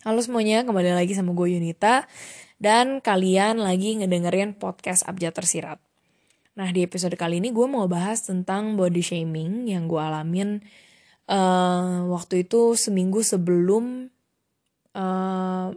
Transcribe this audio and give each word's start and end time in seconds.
Halo 0.00 0.16
semuanya, 0.24 0.64
kembali 0.64 0.96
lagi 0.96 1.12
sama 1.12 1.36
gue 1.36 1.60
Yunita. 1.60 2.08
Dan 2.56 3.04
kalian 3.04 3.60
lagi 3.60 4.00
ngedengerin 4.00 4.56
podcast 4.56 5.04
Abjad 5.04 5.36
Tersirat. 5.36 5.76
Nah 6.56 6.72
di 6.72 6.80
episode 6.80 7.12
kali 7.20 7.36
ini 7.36 7.52
gue 7.52 7.68
mau 7.68 7.84
bahas 7.84 8.24
tentang 8.24 8.80
body 8.80 9.04
shaming 9.04 9.68
yang 9.68 9.92
gue 9.92 10.00
alamin 10.00 10.64
uh, 11.28 12.08
Waktu 12.08 12.48
itu 12.48 12.80
seminggu 12.80 13.20
sebelum 13.20 14.08
uh, 14.96 15.68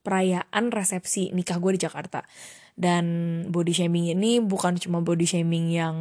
perayaan 0.00 0.64
resepsi 0.72 1.36
nikah 1.36 1.60
gue 1.60 1.76
di 1.76 1.80
Jakarta. 1.84 2.24
Dan 2.72 3.04
body 3.52 3.76
shaming 3.76 4.16
ini 4.16 4.40
bukan 4.40 4.80
cuma 4.80 5.04
body 5.04 5.28
shaming 5.28 5.68
yang 5.68 5.96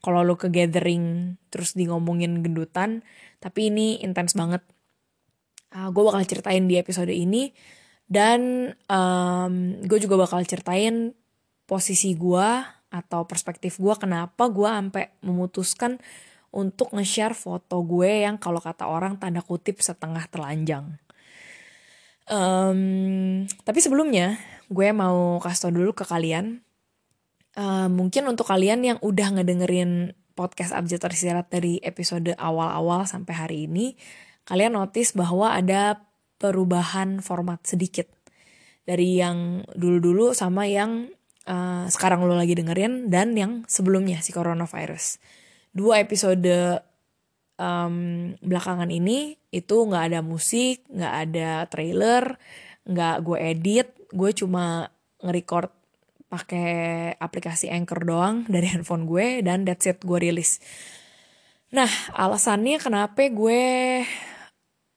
kalau 0.00 0.24
lo 0.24 0.40
ke 0.40 0.48
gathering 0.48 1.36
terus 1.52 1.76
di 1.76 1.84
ngomongin 1.84 2.40
gendutan 2.40 3.04
Tapi 3.44 3.68
ini 3.68 4.00
intens 4.00 4.32
banget 4.32 4.64
uh, 5.74 5.88
gue 5.90 6.02
bakal 6.02 6.22
ceritain 6.24 6.64
di 6.64 6.78
episode 6.78 7.10
ini 7.10 7.50
dan 8.06 8.70
um, 8.86 9.80
gue 9.82 9.98
juga 9.98 10.14
bakal 10.16 10.40
ceritain 10.46 11.12
posisi 11.64 12.14
gue 12.14 12.48
atau 12.94 13.26
perspektif 13.26 13.82
gue 13.82 13.94
kenapa 13.98 14.46
gue 14.46 14.70
sampai 14.70 15.18
memutuskan 15.26 15.98
untuk 16.54 16.94
nge-share 16.94 17.34
foto 17.34 17.82
gue 17.82 18.22
yang 18.22 18.38
kalau 18.38 18.62
kata 18.62 18.86
orang 18.86 19.18
tanda 19.18 19.42
kutip 19.42 19.82
setengah 19.82 20.22
telanjang. 20.30 20.94
Um, 22.30 23.44
tapi 23.66 23.82
sebelumnya 23.82 24.38
gue 24.70 24.88
mau 24.94 25.42
kasih 25.42 25.68
tau 25.68 25.72
dulu 25.74 25.92
ke 25.92 26.06
kalian. 26.06 26.62
Uh, 27.58 27.90
mungkin 27.90 28.30
untuk 28.30 28.46
kalian 28.46 28.86
yang 28.86 28.98
udah 29.02 29.34
ngedengerin 29.34 30.14
podcast 30.38 30.74
Abjad 30.74 31.02
Tersirat 31.02 31.50
dari 31.50 31.78
episode 31.82 32.34
awal-awal 32.38 33.06
sampai 33.06 33.34
hari 33.34 33.56
ini, 33.66 33.98
kalian 34.44 34.76
notice 34.76 35.16
bahwa 35.16 35.52
ada 35.52 36.04
perubahan 36.36 37.24
format 37.24 37.62
sedikit 37.64 38.10
dari 38.84 39.16
yang 39.16 39.64
dulu-dulu 39.72 40.36
sama 40.36 40.68
yang 40.68 41.08
uh, 41.48 41.88
sekarang 41.88 42.24
lo 42.24 42.36
lagi 42.36 42.52
dengerin 42.52 43.08
dan 43.08 43.32
yang 43.32 43.64
sebelumnya 43.64 44.20
si 44.20 44.32
coronavirus. 44.36 45.20
Dua 45.72 45.98
episode 46.04 46.84
um, 47.56 48.30
belakangan 48.44 48.92
ini 48.92 49.40
itu 49.50 49.76
nggak 49.88 50.12
ada 50.12 50.20
musik, 50.20 50.84
nggak 50.92 51.14
ada 51.28 51.50
trailer, 51.72 52.36
nggak 52.84 53.16
gue 53.24 53.38
edit, 53.40 53.88
gue 54.12 54.30
cuma 54.36 54.92
nge-record 55.24 55.72
pakai 56.28 57.14
aplikasi 57.16 57.70
Anchor 57.70 58.02
doang 58.02 58.44
dari 58.50 58.68
handphone 58.72 59.08
gue 59.08 59.40
dan 59.40 59.64
that's 59.64 59.88
it 59.88 60.02
gue 60.04 60.18
rilis. 60.20 60.60
Nah 61.74 61.90
alasannya 62.14 62.78
kenapa 62.78 63.26
gue 63.32 63.62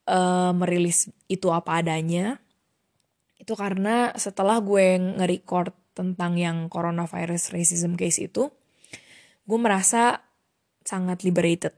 uh, 0.07 0.55
merilis 0.55 1.11
itu 1.27 1.51
apa 1.51 1.83
adanya. 1.83 2.39
Itu 3.37 3.53
karena 3.53 4.15
setelah 4.17 4.57
gue 4.63 4.97
nge-record 5.19 5.75
tentang 5.93 6.37
yang 6.39 6.69
coronavirus 6.71 7.53
racism 7.53 7.97
case 7.97 8.29
itu 8.29 8.53
gue 9.47 9.59
merasa 9.59 10.23
sangat 10.83 11.23
liberated. 11.23 11.75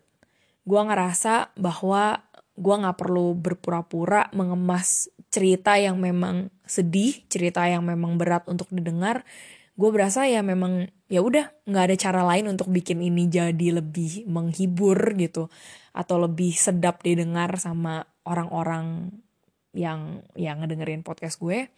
Gue 0.65 0.81
ngerasa 0.81 1.53
bahwa 1.57 2.21
gue 2.59 2.75
nggak 2.75 2.97
perlu 2.99 3.33
berpura-pura 3.39 4.27
mengemas 4.35 5.07
cerita 5.31 5.79
yang 5.79 6.01
memang 6.01 6.51
sedih 6.67 7.23
cerita 7.31 7.63
yang 7.65 7.85
memang 7.85 8.19
berat 8.19 8.45
untuk 8.49 8.67
didengar. 8.69 9.23
Gue 9.79 9.95
berasa 9.95 10.27
ya 10.27 10.43
memang 10.43 10.91
ya 11.07 11.23
udah 11.23 11.49
nggak 11.63 11.85
ada 11.87 11.95
cara 11.95 12.21
lain 12.27 12.51
untuk 12.51 12.67
bikin 12.67 12.99
ini 12.99 13.31
jadi 13.31 13.79
lebih 13.79 14.27
menghibur 14.27 14.97
gitu 15.15 15.47
atau 15.95 16.15
lebih 16.19 16.51
sedap 16.51 17.01
didengar 17.01 17.55
sama 17.57 18.03
orang-orang 18.29 19.09
yang 19.73 20.21
yang 20.37 20.61
ngedengerin 20.61 21.01
podcast 21.01 21.41
gue 21.41 21.69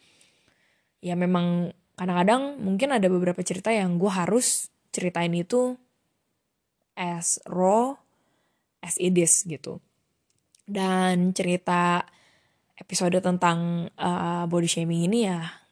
ya 1.00 1.16
memang 1.16 1.72
kadang-kadang 1.96 2.60
mungkin 2.60 2.92
ada 2.92 3.08
beberapa 3.08 3.40
cerita 3.40 3.72
yang 3.72 3.96
gue 3.96 4.08
harus 4.08 4.68
ceritain 4.92 5.32
itu 5.32 5.76
as 6.96 7.40
raw 7.48 7.96
as 8.84 9.00
it 9.00 9.16
is 9.16 9.44
gitu 9.48 9.80
dan 10.68 11.32
cerita 11.32 12.04
episode 12.76 13.16
tentang 13.20 13.88
uh, 13.96 14.44
body 14.48 14.68
shaming 14.68 15.08
ini 15.08 15.28
ya 15.28 15.62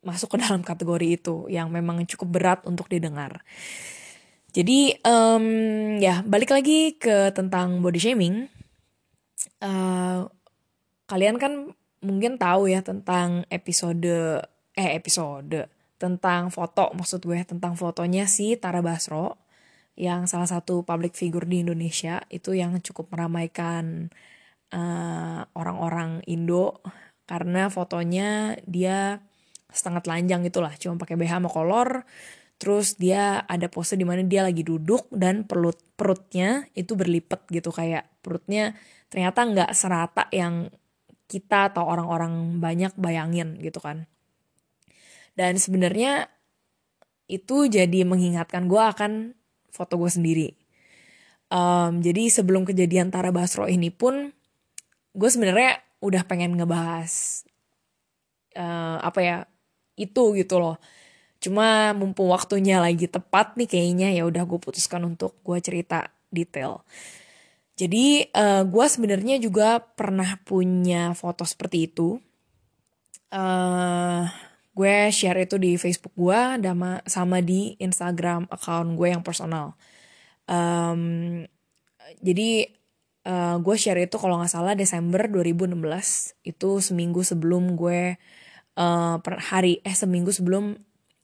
masuk 0.00 0.36
ke 0.36 0.36
dalam 0.40 0.64
kategori 0.64 1.20
itu 1.20 1.46
yang 1.52 1.68
memang 1.68 2.04
cukup 2.08 2.28
berat 2.28 2.60
untuk 2.64 2.88
didengar. 2.88 3.44
Jadi 4.50 4.98
um, 5.06 5.46
ya 6.02 6.26
balik 6.26 6.50
lagi 6.50 6.98
ke 6.98 7.30
tentang 7.36 7.84
body 7.84 8.00
shaming 8.00 8.50
uh, 9.62 10.26
kalian 11.06 11.36
kan 11.36 11.72
mungkin 12.00 12.40
tahu 12.40 12.72
ya 12.72 12.80
tentang 12.80 13.44
episode 13.52 14.40
eh 14.72 14.90
episode 14.96 15.68
tentang 16.00 16.48
foto 16.48 16.88
maksud 16.96 17.20
gue 17.20 17.44
tentang 17.44 17.76
fotonya 17.76 18.24
si 18.24 18.56
Tara 18.56 18.80
Basro 18.80 19.36
yang 20.00 20.24
salah 20.24 20.48
satu 20.48 20.80
public 20.80 21.12
figure 21.12 21.44
di 21.44 21.60
Indonesia. 21.60 22.24
Itu 22.32 22.56
yang 22.56 22.80
cukup 22.80 23.12
meramaikan 23.12 24.08
eh, 24.72 25.40
orang-orang 25.52 26.24
Indo 26.24 26.80
karena 27.28 27.68
fotonya 27.68 28.58
dia 28.66 29.20
setengah 29.70 30.02
telanjang 30.02 30.42
itulah 30.42 30.74
cuma 30.82 30.98
pakai 30.98 31.14
BH 31.14 31.38
sama 31.38 31.50
kolor 31.52 32.02
terus 32.60 33.00
dia 33.00 33.40
ada 33.48 33.72
pose 33.72 33.96
di 33.96 34.04
mana 34.04 34.20
dia 34.20 34.44
lagi 34.44 34.60
duduk 34.60 35.08
dan 35.08 35.48
perut 35.48 35.80
perutnya 35.96 36.68
itu 36.76 36.92
berlipat 36.92 37.48
gitu 37.48 37.72
kayak 37.72 38.04
perutnya 38.20 38.76
ternyata 39.08 39.48
nggak 39.48 39.70
serata 39.72 40.28
yang 40.28 40.68
kita 41.30 41.70
atau 41.70 41.86
orang-orang 41.86 42.58
banyak 42.58 42.90
bayangin 42.98 43.54
gitu 43.62 43.78
kan. 43.78 44.10
Dan 45.38 45.62
sebenarnya 45.62 46.26
itu 47.30 47.70
jadi 47.70 48.02
mengingatkan 48.02 48.66
gue 48.66 48.82
akan 48.82 49.38
foto 49.70 49.94
gue 49.94 50.10
sendiri. 50.10 50.48
Um, 51.50 52.02
jadi 52.02 52.26
sebelum 52.28 52.66
kejadian 52.66 53.14
Tara 53.14 53.30
Basro 53.30 53.70
ini 53.70 53.94
pun 53.94 54.34
gue 55.14 55.30
sebenarnya 55.30 55.78
udah 56.02 56.22
pengen 56.26 56.58
ngebahas 56.58 57.42
uh, 58.58 58.98
apa 59.02 59.20
ya 59.22 59.36
itu 59.98 60.34
gitu 60.38 60.62
loh 60.62 60.78
cuma 61.40 61.96
mumpung 61.96 62.28
waktunya 62.28 62.78
lagi 62.78 63.08
tepat 63.08 63.56
nih 63.56 63.68
kayaknya 63.68 64.08
ya 64.12 64.28
udah 64.28 64.44
gue 64.44 64.60
putuskan 64.60 65.02
untuk 65.08 65.40
gue 65.40 65.56
cerita 65.64 66.12
detail 66.28 66.84
jadi 67.80 68.28
uh, 68.36 68.60
eh, 68.60 68.62
gue 68.68 68.86
sebenarnya 68.92 69.40
juga 69.40 69.80
pernah 69.80 70.36
punya 70.44 71.16
foto 71.16 71.48
seperti 71.48 71.88
itu. 71.88 72.20
Uh, 73.32 74.28
gue 74.76 75.08
share 75.08 75.40
itu 75.40 75.56
di 75.56 75.80
Facebook 75.80 76.12
gue 76.12 76.60
sama 76.60 77.00
sama 77.08 77.38
di 77.40 77.80
Instagram 77.80 78.52
account 78.52 79.00
gue 79.00 79.08
yang 79.08 79.24
personal. 79.24 79.80
Um, 80.44 81.46
jadi 82.20 82.68
uh, 83.24 83.56
gue 83.64 83.76
share 83.80 84.04
itu 84.04 84.16
kalau 84.20 84.36
nggak 84.44 84.52
salah 84.52 84.76
Desember 84.76 85.24
2016 85.30 85.72
itu 86.44 86.70
seminggu 86.84 87.24
sebelum 87.24 87.80
gue 87.80 88.20
uh, 88.76 89.16
per 89.24 89.40
hari 89.40 89.80
eh 89.88 89.96
seminggu 89.96 90.34
sebelum 90.36 90.76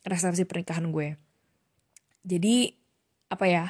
resepsi 0.07 0.47
pernikahan 0.47 0.95
gue. 0.95 1.19
Jadi 2.23 2.71
apa 3.29 3.47
ya? 3.51 3.67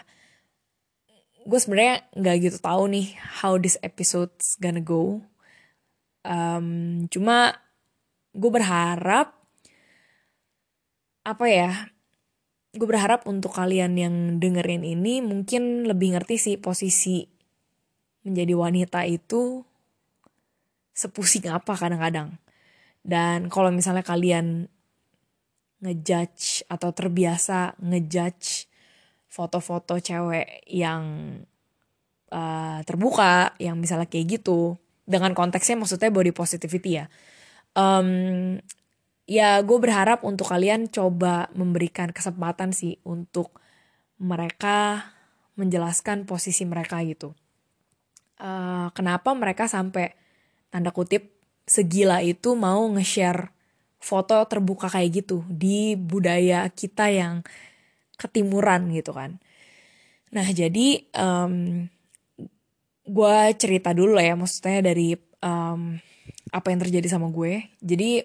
gue 1.46 1.60
sebenarnya 1.62 2.02
nggak 2.18 2.36
gitu 2.42 2.58
tahu 2.58 2.90
nih 2.90 3.14
how 3.38 3.54
this 3.54 3.78
episode's 3.80 4.58
gonna 4.58 4.82
go. 4.82 5.22
Um, 6.26 7.06
cuma 7.06 7.54
gue 8.34 8.50
berharap 8.50 9.30
apa 11.22 11.46
ya? 11.46 11.94
Gue 12.74 12.84
berharap 12.90 13.24
untuk 13.30 13.54
kalian 13.54 13.94
yang 13.96 14.14
dengerin 14.42 14.82
ini 14.82 15.22
mungkin 15.22 15.86
lebih 15.86 16.18
ngerti 16.18 16.36
sih 16.36 16.56
posisi 16.58 17.24
menjadi 18.26 18.58
wanita 18.58 19.06
itu 19.06 19.62
sepusing 20.92 21.46
apa 21.46 21.78
kadang-kadang. 21.78 22.42
Dan 23.06 23.46
kalau 23.46 23.70
misalnya 23.70 24.02
kalian 24.02 24.66
ngejudge 25.80 26.64
atau 26.66 26.90
terbiasa 26.92 27.76
ngejudge 27.80 28.68
foto-foto 29.28 30.00
cewek 30.00 30.64
yang 30.70 31.04
uh, 32.32 32.80
terbuka 32.88 33.52
yang 33.60 33.76
misalnya 33.76 34.08
kayak 34.08 34.40
gitu. 34.40 34.80
Dengan 35.06 35.36
konteksnya 35.36 35.78
maksudnya 35.78 36.10
body 36.10 36.32
positivity 36.34 36.98
ya. 36.98 37.06
Um, 37.76 38.58
ya 39.28 39.60
gue 39.60 39.78
berharap 39.78 40.24
untuk 40.24 40.48
kalian 40.48 40.88
coba 40.88 41.52
memberikan 41.52 42.10
kesempatan 42.10 42.72
sih 42.72 42.98
untuk 43.04 43.60
mereka 44.16 45.12
menjelaskan 45.60 46.24
posisi 46.24 46.64
mereka 46.64 47.04
gitu. 47.04 47.36
Uh, 48.36 48.88
kenapa 48.92 49.32
mereka 49.32 49.64
sampai 49.68 50.12
tanda 50.68 50.92
kutip 50.92 51.36
segila 51.64 52.20
itu 52.20 52.52
mau 52.52 52.84
nge-share 52.92 53.55
foto 54.00 54.44
terbuka 54.46 54.86
kayak 54.92 55.24
gitu 55.24 55.42
di 55.48 55.96
budaya 55.98 56.68
kita 56.70 57.10
yang 57.10 57.42
ketimuran 58.16 58.92
gitu 58.92 59.12
kan. 59.12 59.40
Nah 60.32 60.46
jadi 60.48 61.06
um, 61.16 61.86
gue 63.06 63.36
cerita 63.56 63.94
dulu 63.94 64.18
ya 64.18 64.34
maksudnya 64.34 64.82
dari 64.82 65.14
um, 65.42 65.96
apa 66.52 66.66
yang 66.70 66.80
terjadi 66.80 67.08
sama 67.16 67.30
gue. 67.32 67.66
Jadi 67.80 68.24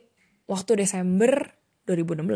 waktu 0.49 0.83
Desember 0.83 1.51
2016 1.87 2.27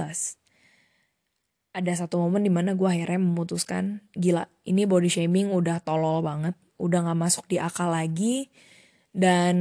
ada 1.75 1.91
satu 1.91 2.23
momen 2.23 2.47
di 2.47 2.51
mana 2.53 2.71
gue 2.71 2.87
akhirnya 2.87 3.19
memutuskan 3.19 3.99
gila 4.15 4.47
ini 4.63 4.87
body 4.87 5.11
shaming 5.11 5.51
udah 5.51 5.83
tolol 5.83 6.23
banget 6.23 6.55
udah 6.79 7.11
gak 7.11 7.19
masuk 7.19 7.45
di 7.51 7.59
akal 7.59 7.91
lagi 7.91 8.47
dan 9.11 9.55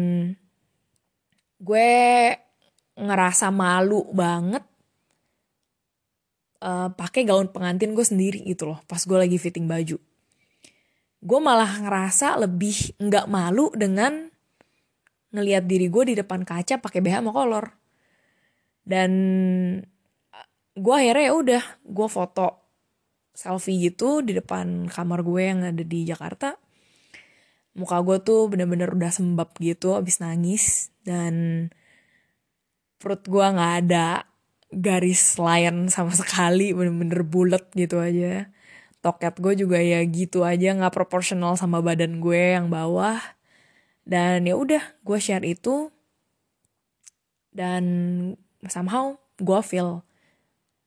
gue 1.58 1.90
ngerasa 2.94 3.50
malu 3.50 4.06
banget 4.14 4.62
uh, 6.64 6.88
pakai 6.94 7.26
gaun 7.28 7.50
pengantin 7.50 7.92
gue 7.92 8.06
sendiri 8.06 8.40
gitu 8.46 8.70
loh 8.70 8.80
pas 8.88 9.02
gue 9.02 9.18
lagi 9.18 9.36
fitting 9.36 9.68
baju. 9.68 10.00
Gue 11.24 11.40
malah 11.40 11.80
ngerasa 11.80 12.36
lebih 12.40 12.96
nggak 13.00 13.26
malu 13.32 13.72
dengan 13.72 14.28
ngelihat 15.34 15.64
diri 15.66 15.88
gue 15.90 16.12
di 16.12 16.14
depan 16.14 16.46
kaca 16.46 16.78
pakai 16.78 17.00
BH 17.00 17.24
sama 17.24 17.32
kolor. 17.32 17.66
Dan 18.84 19.12
gue 20.74 20.94
akhirnya 20.94 21.24
ya 21.24 21.34
udah 21.34 21.62
gue 21.80 22.08
foto 22.12 22.48
selfie 23.34 23.90
gitu 23.90 24.22
di 24.22 24.36
depan 24.36 24.86
kamar 24.86 25.26
gue 25.26 25.42
yang 25.42 25.60
ada 25.64 25.82
di 25.82 26.04
Jakarta. 26.06 26.54
Muka 27.74 27.98
gue 28.06 28.22
tuh 28.22 28.46
bener-bener 28.46 28.92
udah 28.94 29.10
sembab 29.10 29.56
gitu 29.58 29.98
abis 29.98 30.22
nangis. 30.22 30.94
Dan 31.02 31.66
perut 32.98 33.22
gue 33.26 33.46
nggak 33.46 33.74
ada 33.86 34.28
garis 34.74 35.38
line 35.38 35.92
sama 35.92 36.12
sekali 36.16 36.74
bener-bener 36.76 37.22
bulat 37.22 37.64
gitu 37.76 38.00
aja. 38.00 38.48
Toket 39.04 39.36
gue 39.36 39.54
juga 39.66 39.78
ya 39.78 40.00
gitu 40.08 40.42
aja 40.42 40.72
nggak 40.72 40.94
proporsional 40.94 41.54
sama 41.60 41.84
badan 41.84 42.18
gue 42.18 42.58
yang 42.58 42.72
bawah. 42.72 43.20
Dan 44.04 44.48
ya 44.48 44.56
udah 44.56 44.82
gue 45.04 45.18
share 45.20 45.44
itu. 45.44 45.92
Dan 47.54 47.84
somehow 48.66 49.14
gue 49.38 49.60
feel 49.62 50.02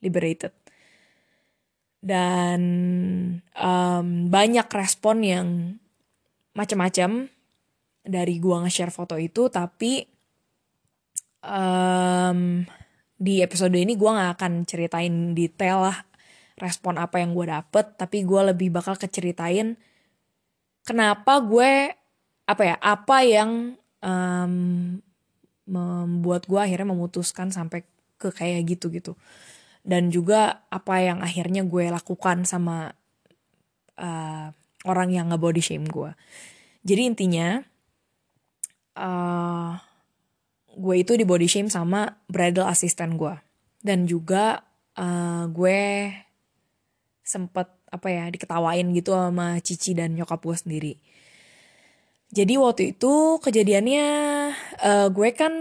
liberated. 0.01 0.54
Dan 2.01 2.62
um, 3.57 4.07
banyak 4.30 4.68
respon 4.69 5.25
yang 5.25 5.48
macam-macam 6.57 7.30
dari 8.01 8.42
gua 8.42 8.65
nge-share 8.65 8.89
foto 8.89 9.13
itu 9.21 9.45
tapi 9.54 10.07
um, 11.47 12.67
di 13.17 13.41
episode 13.41 13.73
ini 13.73 13.95
gua 13.95 14.19
nggak 14.19 14.31
akan 14.38 14.53
ceritain 14.67 15.33
detail 15.33 15.88
lah 15.88 15.97
respon 16.57 16.97
apa 16.97 17.21
yang 17.21 17.38
gue 17.38 17.45
dapet 17.53 17.85
tapi 18.01 18.25
gue 18.25 18.41
lebih 18.49 18.73
bakal 18.73 18.97
keceritain 18.97 19.77
kenapa 20.81 21.38
gue 21.45 21.94
apa 22.49 22.63
ya 22.65 22.75
apa 22.81 23.17
yang 23.21 23.77
um, 24.01 24.53
membuat 25.69 26.49
gue 26.49 26.57
akhirnya 26.57 26.89
memutuskan 26.97 27.53
sampai 27.53 27.85
ke 28.17 28.33
kayak 28.33 28.73
gitu 28.73 28.89
gitu 28.89 29.13
dan 29.85 30.09
juga 30.09 30.65
apa 30.73 30.97
yang 30.99 31.21
akhirnya 31.21 31.61
gue 31.61 31.94
lakukan 31.94 32.41
sama 32.44 32.97
uh, 34.01 34.49
orang 34.83 35.09
yang 35.15 35.31
nge-body 35.31 35.63
shame 35.63 35.88
gue. 35.88 36.11
Jadi 36.83 37.01
intinya 37.07 37.63
uh, 38.99 39.79
gue 40.77 40.95
itu 41.01 41.18
di 41.18 41.25
body 41.25 41.50
shame 41.50 41.69
sama 41.74 42.21
bridal 42.29 42.69
assistant 42.69 43.18
gue 43.18 43.33
dan 43.81 44.06
juga 44.06 44.62
uh, 44.94 45.50
gue 45.50 46.13
sempet 47.25 47.68
apa 47.88 48.07
ya 48.07 48.25
diketawain 48.29 48.85
gitu 48.94 49.18
sama 49.18 49.57
Cici 49.59 49.97
dan 49.97 50.13
nyokap 50.13 50.39
gue 50.44 50.57
sendiri. 50.57 50.94
Jadi 52.27 52.59
waktu 52.59 52.95
itu 52.95 53.39
kejadiannya 53.39 54.07
uh, 54.83 55.07
gue 55.07 55.29
kan 55.31 55.53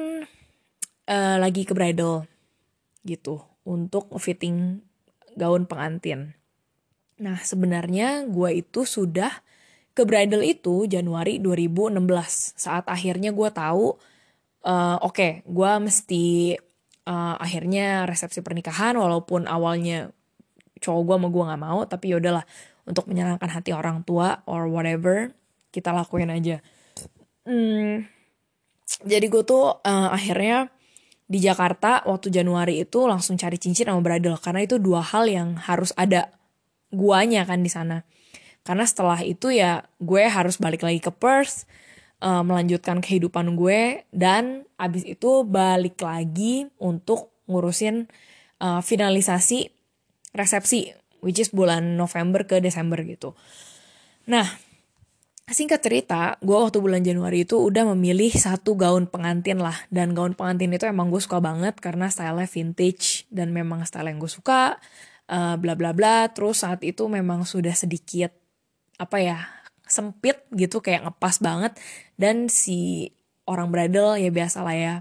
uh, 1.07 1.37
lagi 1.39 1.62
ke 1.62 1.73
bridal 1.73 2.27
gitu 3.07 3.41
untuk 3.62 4.11
fitting 4.19 4.83
gaun 5.39 5.65
pengantin. 5.71 6.35
Nah, 7.23 7.39
sebenarnya 7.41 8.27
gue 8.29 8.61
itu 8.61 8.83
sudah 8.83 9.31
ke 9.97 10.05
bridal 10.05 10.45
itu 10.45 10.85
Januari 10.85 11.41
2016 11.41 12.03
saat 12.59 12.85
akhirnya 12.85 13.33
gue 13.33 13.49
tahu 13.49 13.97
uh, 14.67 14.99
oke, 15.01 15.15
okay, 15.15 15.31
gue 15.47 15.73
mesti 15.79 16.25
uh, 17.07 17.35
akhirnya 17.39 18.05
resepsi 18.05 18.43
pernikahan 18.43 18.99
walaupun 18.99 19.47
awalnya 19.47 20.11
cowok 20.83 21.03
gue 21.07 21.17
sama 21.17 21.29
gue 21.31 21.45
nggak 21.49 21.63
mau, 21.63 21.81
tapi 21.87 22.13
yaudahlah 22.13 22.45
untuk 22.85 23.07
menyenangkan 23.09 23.49
hati 23.51 23.71
orang 23.73 24.03
tua 24.03 24.43
or 24.45 24.67
whatever 24.67 25.31
kita 25.71 25.95
lakuin 25.95 26.31
aja. 26.35 26.61
Hmm, 27.47 28.11
jadi 29.07 29.27
gue 29.31 29.43
tuh 29.47 29.83
uh, 29.83 30.09
akhirnya 30.11 30.71
di 31.27 31.43
Jakarta 31.43 32.07
waktu 32.07 32.31
Januari 32.31 32.79
itu 32.83 33.03
langsung 33.07 33.35
cari 33.35 33.59
cincin 33.59 33.91
sama 33.91 33.99
bridal 33.99 34.39
karena 34.39 34.62
itu 34.62 34.79
dua 34.79 35.03
hal 35.03 35.27
yang 35.27 35.59
harus 35.59 35.91
ada 35.99 36.31
guanya 36.95 37.43
kan 37.43 37.62
di 37.62 37.71
sana. 37.71 38.07
Karena 38.62 38.87
setelah 38.87 39.23
itu 39.23 39.51
ya 39.51 39.87
gue 39.99 40.23
harus 40.27 40.59
balik 40.59 40.87
lagi 40.87 40.99
ke 41.03 41.11
Perth, 41.11 41.67
uh, 42.21 42.43
melanjutkan 42.45 43.01
kehidupan 43.05 43.57
gue 43.57 44.05
dan 44.13 44.69
abis 44.77 45.05
itu 45.05 45.45
balik 45.45 46.01
lagi 46.01 46.69
untuk 46.81 47.33
ngurusin 47.49 48.09
uh, 48.61 48.81
finalisasi 48.85 49.73
resepsi 50.37 50.93
which 51.27 51.41
is 51.41 51.51
bulan 51.51 51.99
November 51.99 52.45
ke 52.47 52.63
Desember 52.63 53.01
gitu. 53.03 53.35
Nah, 54.31 54.47
singkat 55.51 55.83
cerita, 55.83 56.39
gue 56.43 56.55
waktu 56.55 56.79
bulan 56.79 57.03
Januari 57.03 57.43
itu 57.43 57.59
udah 57.59 57.87
memilih 57.95 58.31
satu 58.35 58.79
gaun 58.79 59.11
pengantin 59.11 59.62
lah. 59.62 59.75
Dan 59.91 60.15
gaun 60.15 60.39
pengantin 60.39 60.71
itu 60.71 60.87
emang 60.87 61.11
gue 61.11 61.23
suka 61.23 61.43
banget 61.43 61.79
karena 61.83 62.11
stylenya 62.11 62.47
vintage 62.47 63.27
dan 63.35 63.51
memang 63.51 63.83
style 63.87 64.07
yang 64.07 64.23
gue 64.23 64.31
suka. 64.31 64.79
Uh, 65.27 65.59
bla 65.59 65.75
bla 65.75 65.91
bla. 65.91 66.31
Terus 66.31 66.62
saat 66.62 66.83
itu 66.87 67.11
memang 67.11 67.43
sudah 67.43 67.75
sedikit 67.75 68.31
apa 68.97 69.19
ya 69.19 69.39
sempit 69.87 70.43
gitu 70.55 70.83
kayak 70.83 71.06
ngepas 71.09 71.38
banget. 71.41 71.73
Dan 72.19 72.50
si 72.50 73.11
orang 73.47 73.71
bridal 73.71 74.19
ya 74.19 74.31
biasa 74.31 74.61
lah 74.67 74.77
ya 74.77 74.94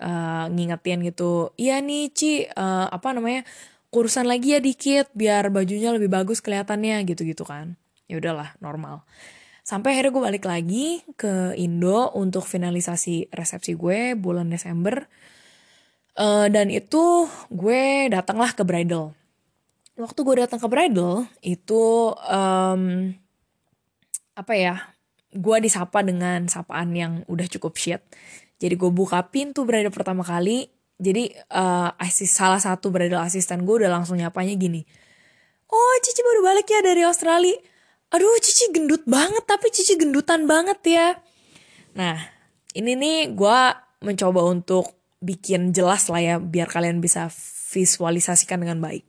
uh, 0.00 0.46
ngingetin 0.52 1.04
gitu. 1.04 1.52
Iya 1.56 1.80
nih 1.80 2.12
Ci, 2.12 2.32
uh, 2.48 2.86
apa 2.88 3.12
namanya 3.16 3.44
kurusan 3.90 4.24
lagi 4.28 4.54
ya 4.54 4.60
dikit 4.62 5.10
biar 5.12 5.50
bajunya 5.50 5.90
lebih 5.90 6.08
bagus 6.08 6.38
kelihatannya 6.40 7.02
gitu-gitu 7.04 7.42
kan. 7.42 7.76
Ya 8.06 8.18
udahlah 8.18 8.54
normal. 8.58 9.02
Sampai 9.62 9.94
akhirnya 9.94 10.10
gue 10.10 10.24
balik 10.24 10.44
lagi 10.48 10.86
ke 11.14 11.54
Indo 11.54 12.10
untuk 12.16 12.42
finalisasi 12.42 13.30
resepsi 13.30 13.78
gue 13.78 14.18
bulan 14.18 14.50
Desember. 14.50 15.06
Uh, 16.18 16.50
dan 16.50 16.74
itu 16.74 17.30
gue 17.54 18.10
datanglah 18.10 18.50
ke 18.50 18.66
bridal. 18.66 19.14
Waktu 19.94 20.20
gue 20.26 20.34
datang 20.42 20.58
ke 20.58 20.66
bridal 20.66 21.28
itu 21.44 22.12
um, 22.18 23.14
apa 24.40 24.56
ya? 24.56 24.74
Gue 25.30 25.60
disapa 25.60 26.00
dengan 26.00 26.48
sapaan 26.48 26.96
yang 26.96 27.22
udah 27.28 27.46
cukup 27.46 27.76
shit. 27.76 28.00
Jadi 28.56 28.74
gue 28.80 28.90
buka 28.90 29.28
pintu 29.28 29.68
bridal 29.68 29.92
pertama 29.92 30.24
kali. 30.24 30.72
Jadi 31.00 31.32
uh, 31.52 31.92
asis, 32.00 32.32
salah 32.32 32.60
satu 32.60 32.88
bridal 32.88 33.20
asisten 33.20 33.64
gue 33.68 33.84
udah 33.84 33.92
langsung 33.92 34.16
nyapanya 34.16 34.56
gini. 34.56 34.84
Oh 35.70 35.94
Cici 36.02 36.20
baru 36.20 36.40
balik 36.50 36.66
ya 36.66 36.80
dari 36.82 37.06
Australia 37.06 37.56
aduh 38.10 38.38
Cici 38.42 38.74
gendut 38.74 39.06
banget 39.06 39.46
tapi 39.46 39.70
Cici 39.70 39.94
gendutan 39.94 40.44
banget 40.50 40.78
ya. 40.82 41.08
Nah 41.94 42.18
ini 42.74 42.98
nih 42.98 43.18
gue 43.34 43.60
mencoba 44.02 44.42
untuk 44.50 44.98
bikin 45.22 45.70
jelas 45.70 46.10
lah 46.10 46.18
ya 46.20 46.34
biar 46.42 46.66
kalian 46.66 46.98
bisa 46.98 47.30
visualisasikan 47.70 48.58
dengan 48.66 48.82
baik. 48.82 49.06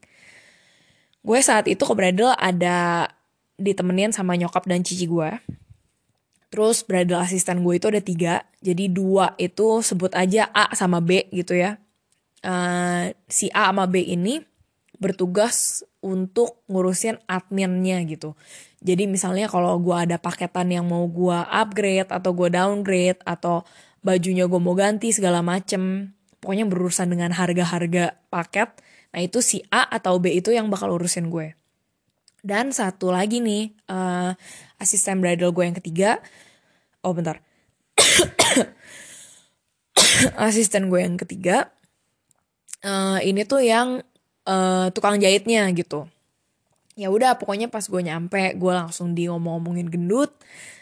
Gue 1.21 1.39
saat 1.41 1.65
itu 1.65 1.81
ke 1.81 1.93
bridal 1.97 2.33
ada 2.37 3.09
ditemenin 3.61 4.11
sama 4.11 4.35
nyokap 4.35 4.65
dan 4.65 4.81
cici 4.81 5.05
gue. 5.07 5.29
Terus 6.51 6.83
bridal 6.83 7.23
asisten 7.23 7.63
gue 7.63 7.79
itu 7.79 7.87
ada 7.87 8.03
tiga, 8.03 8.33
jadi 8.59 8.91
dua 8.91 9.39
itu 9.39 9.79
sebut 9.79 10.11
aja 10.11 10.51
A 10.51 10.75
sama 10.75 10.99
B 10.99 11.31
gitu 11.31 11.55
ya. 11.55 11.79
Uh, 12.43 13.13
si 13.31 13.47
A 13.55 13.71
sama 13.71 13.87
B 13.87 14.03
ini 14.03 14.43
bertugas 14.99 15.81
untuk 16.03 16.61
ngurusin 16.67 17.17
adminnya 17.25 18.03
gitu. 18.03 18.35
Jadi 18.81 19.05
misalnya 19.05 19.49
kalau 19.49 19.77
gue 19.77 19.93
ada 19.93 20.17
paketan 20.17 20.69
yang 20.73 20.89
mau 20.89 21.05
gue 21.05 21.37
upgrade 21.37 22.09
atau 22.09 22.33
gue 22.33 22.49
downgrade 22.49 23.21
atau 23.23 23.61
bajunya 24.01 24.49
gue 24.49 24.59
mau 24.61 24.73
ganti 24.73 25.13
segala 25.13 25.45
macem. 25.45 26.13
Pokoknya 26.41 26.65
berurusan 26.65 27.13
dengan 27.13 27.31
harga-harga 27.31 28.17
paket. 28.33 28.73
Nah 29.13 29.21
itu 29.21 29.39
si 29.45 29.61
A 29.69 29.85
atau 29.85 30.17
B 30.17 30.33
itu 30.33 30.49
yang 30.49 30.73
bakal 30.73 30.89
urusin 30.97 31.29
gue. 31.29 31.53
Dan 32.41 32.73
satu 32.73 33.13
lagi 33.13 33.37
nih, 33.37 33.69
uh, 33.89 34.33
asisten 34.81 35.21
bridal 35.21 35.53
gue 35.53 35.65
yang 35.65 35.77
ketiga. 35.77 36.17
Oh 37.05 37.13
bentar. 37.13 37.37
asisten 40.49 40.89
gue 40.89 41.05
yang 41.05 41.21
ketiga. 41.21 41.69
Uh, 42.81 43.21
ini 43.21 43.45
tuh 43.45 43.61
yang 43.61 44.01
uh, 44.49 44.89
tukang 44.89 45.21
jahitnya 45.21 45.69
gitu 45.77 46.09
ya 46.99 47.07
udah 47.07 47.39
pokoknya 47.39 47.71
pas 47.71 47.81
gue 47.81 48.01
nyampe 48.03 48.51
gue 48.59 48.73
langsung 48.75 49.15
di 49.15 49.25
ngomong-ngomongin 49.25 49.87
gendut 49.87 50.35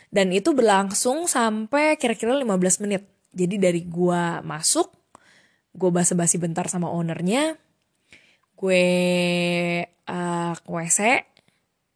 Dan 0.10 0.34
itu 0.34 0.58
berlangsung 0.58 1.30
sampai 1.30 1.94
kira-kira 1.94 2.34
15 2.34 2.82
menit. 2.82 3.06
Jadi 3.30 3.62
dari 3.62 3.86
gue 3.86 4.42
masuk, 4.42 4.90
gue 5.78 5.90
basa-basi 5.94 6.42
bentar 6.42 6.66
sama 6.66 6.90
ownernya, 6.90 7.54
gue 8.58 8.86
uh, 9.86 10.54
ke 10.58 10.66
WC, 10.66 11.00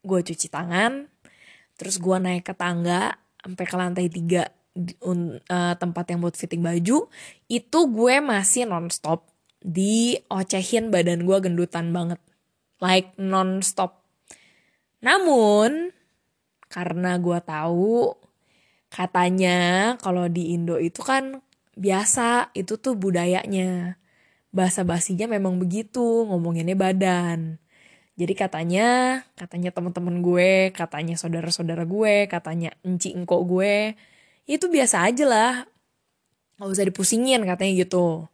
gue 0.04 0.20
cuci 0.20 0.52
tangan, 0.52 1.08
terus 1.80 1.98
gue 1.98 2.18
naik 2.20 2.52
ke 2.52 2.54
tangga 2.54 3.16
sampai 3.40 3.66
ke 3.66 3.76
lantai 3.76 4.08
tiga 4.12 4.52
uh, 4.76 5.74
tempat 5.80 6.06
yang 6.12 6.20
buat 6.20 6.36
fitting 6.36 6.62
baju, 6.62 7.08
itu 7.48 7.80
gue 7.90 8.16
masih 8.20 8.68
nonstop 8.68 9.26
diocehin 9.64 10.92
badan 10.92 11.24
gue 11.24 11.38
gendutan 11.40 11.96
banget, 11.96 12.20
like 12.84 13.16
nonstop. 13.16 14.04
Namun 15.00 15.96
karena 16.68 17.16
gue 17.20 17.40
tahu 17.44 18.16
katanya 18.92 19.94
kalau 20.04 20.28
di 20.28 20.52
Indo 20.54 20.76
itu 20.78 21.00
kan 21.00 21.40
biasa 21.80 22.52
itu 22.54 22.76
tuh 22.78 23.00
budayanya. 23.00 23.98
Bahasa 24.54 24.86
basinya 24.86 25.26
memang 25.26 25.58
begitu 25.58 26.30
ngomonginnya 26.30 26.78
badan 26.78 27.63
jadi 28.14 28.34
katanya 28.38 28.88
katanya 29.34 29.74
teman-teman 29.74 30.22
gue 30.22 30.70
katanya 30.76 31.18
saudara-saudara 31.18 31.84
gue 31.86 32.30
katanya 32.30 32.74
enci 32.86 33.14
engkok 33.14 33.42
gue 33.46 33.98
itu 34.46 34.66
biasa 34.70 35.10
aja 35.10 35.26
lah 35.26 35.54
nggak 36.60 36.70
usah 36.70 36.86
dipusingin 36.86 37.42
katanya 37.48 37.74
gitu 37.86 38.30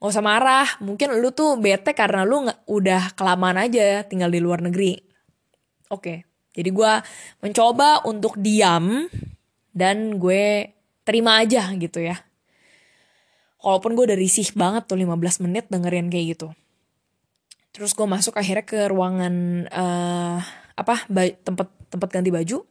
nggak 0.00 0.10
usah 0.10 0.24
marah 0.24 0.68
mungkin 0.80 1.16
lu 1.20 1.32
tuh 1.36 1.60
bete 1.60 1.92
karena 1.92 2.24
lu 2.24 2.48
nggak 2.48 2.64
udah 2.68 3.02
kelamaan 3.12 3.60
aja 3.60 4.04
tinggal 4.08 4.32
di 4.32 4.40
luar 4.40 4.64
negeri 4.64 4.96
oke 5.92 6.34
jadi 6.54 6.70
gue 6.70 6.92
mencoba 7.42 8.06
untuk 8.06 8.38
diam 8.38 9.10
dan 9.74 10.22
gue 10.22 10.70
terima 11.02 11.42
aja 11.42 11.66
gitu 11.74 11.98
ya. 11.98 12.22
Walaupun 13.58 13.98
gue 13.98 14.04
udah 14.06 14.18
risih 14.18 14.54
banget 14.54 14.86
tuh 14.86 14.94
15 14.94 15.44
menit 15.44 15.66
dengerin 15.66 16.08
kayak 16.08 16.38
gitu. 16.38 16.48
Terus 17.74 17.90
gue 17.92 18.06
masuk 18.06 18.38
akhirnya 18.38 18.62
ke 18.62 18.86
ruangan 18.86 19.66
uh, 19.66 20.38
apa 20.78 21.10
tempat 21.42 21.66
tempat 21.90 22.08
ganti 22.08 22.30
baju. 22.30 22.62